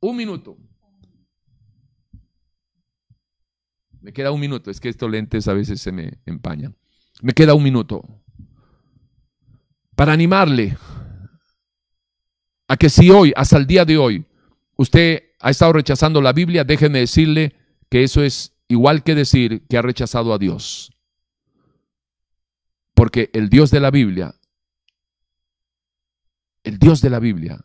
[0.00, 0.56] un minuto.
[4.00, 6.74] Me queda un minuto, es que estos lentes a veces se me empañan.
[7.20, 8.02] Me queda un minuto
[9.94, 10.76] para animarle
[12.68, 14.24] a que si hoy, hasta el día de hoy,
[14.76, 17.54] usted ha estado rechazando la Biblia, déjeme decirle
[17.90, 20.90] que eso es igual que decir que ha rechazado a Dios.
[22.94, 24.34] Porque el Dios de la Biblia,
[26.64, 27.64] el Dios de la Biblia,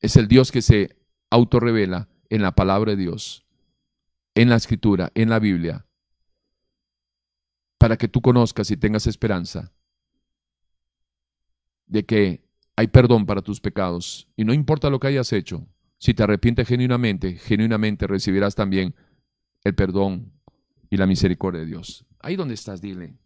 [0.00, 0.96] es el Dios que se
[1.30, 3.46] autorrevela en la palabra de Dios,
[4.34, 5.86] en la escritura, en la Biblia,
[7.78, 9.72] para que tú conozcas y tengas esperanza
[11.86, 14.28] de que hay perdón para tus pecados.
[14.36, 15.66] Y no importa lo que hayas hecho,
[15.98, 18.94] si te arrepientes genuinamente, genuinamente recibirás también
[19.64, 20.32] el perdón
[20.90, 22.06] y la misericordia de Dios.
[22.20, 23.16] Ahí donde estás, dile,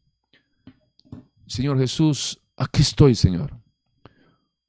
[1.53, 3.53] Señor Jesús, aquí estoy, Señor.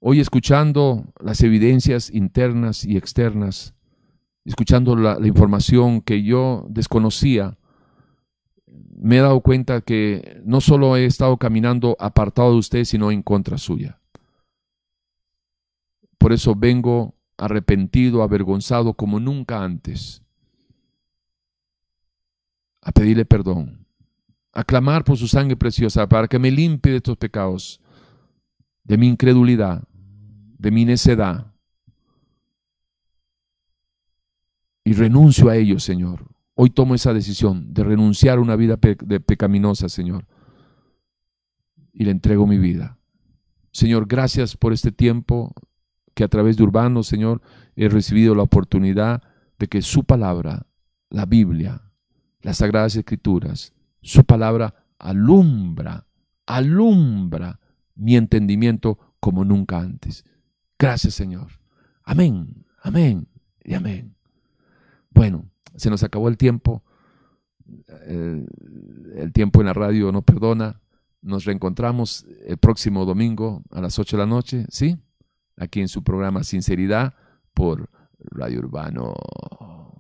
[0.02, 3.74] Hoy escuchando las evidencias internas y externas,
[4.44, 7.58] escuchando la, información que yo desconocía,
[8.68, 13.24] me he dado cuenta que no solo he estado caminando apartado de usted, sino en
[13.24, 14.02] contra suya.
[16.18, 20.22] Por eso vengo arrepentido, avergonzado como nunca antes,
[22.82, 23.83] a pedirle perdón,
[24.54, 27.82] a clamar por su sangre preciosa para que me limpie de estos pecados,
[28.84, 29.84] de mi incredulidad,
[30.60, 31.54] de mi necedad.
[34.84, 36.28] Y renuncio a ellos, Señor.
[36.56, 40.26] Hoy tomo esa decisión de renunciar a una vida pecaminosa, Señor.
[41.92, 43.00] Y le entrego mi vida.
[43.72, 45.54] Señor, gracias por este tiempo
[46.14, 47.42] que a través de Urbano, Señor,
[47.76, 49.24] he recibido la oportunidad
[49.58, 50.68] de que su palabra,
[51.10, 51.82] la Biblia,
[52.42, 53.74] las Sagradas Escrituras,
[54.04, 56.06] su palabra alumbra,
[56.46, 57.60] alumbra
[57.96, 60.26] mi entendimiento como nunca antes.
[60.78, 61.48] Gracias, Señor.
[62.04, 63.28] Amén, amén
[63.64, 64.16] y amén.
[65.10, 66.84] Bueno, se nos acabó el tiempo.
[68.06, 68.48] El,
[69.16, 70.82] el, tiempo en la radio no perdona.
[71.22, 74.98] Nos reencontramos el próximo domingo a las 8 de la noche, ¿sí?
[75.56, 77.14] Aquí en su programa Sinceridad
[77.54, 77.90] por
[78.20, 79.14] Radio Urbano.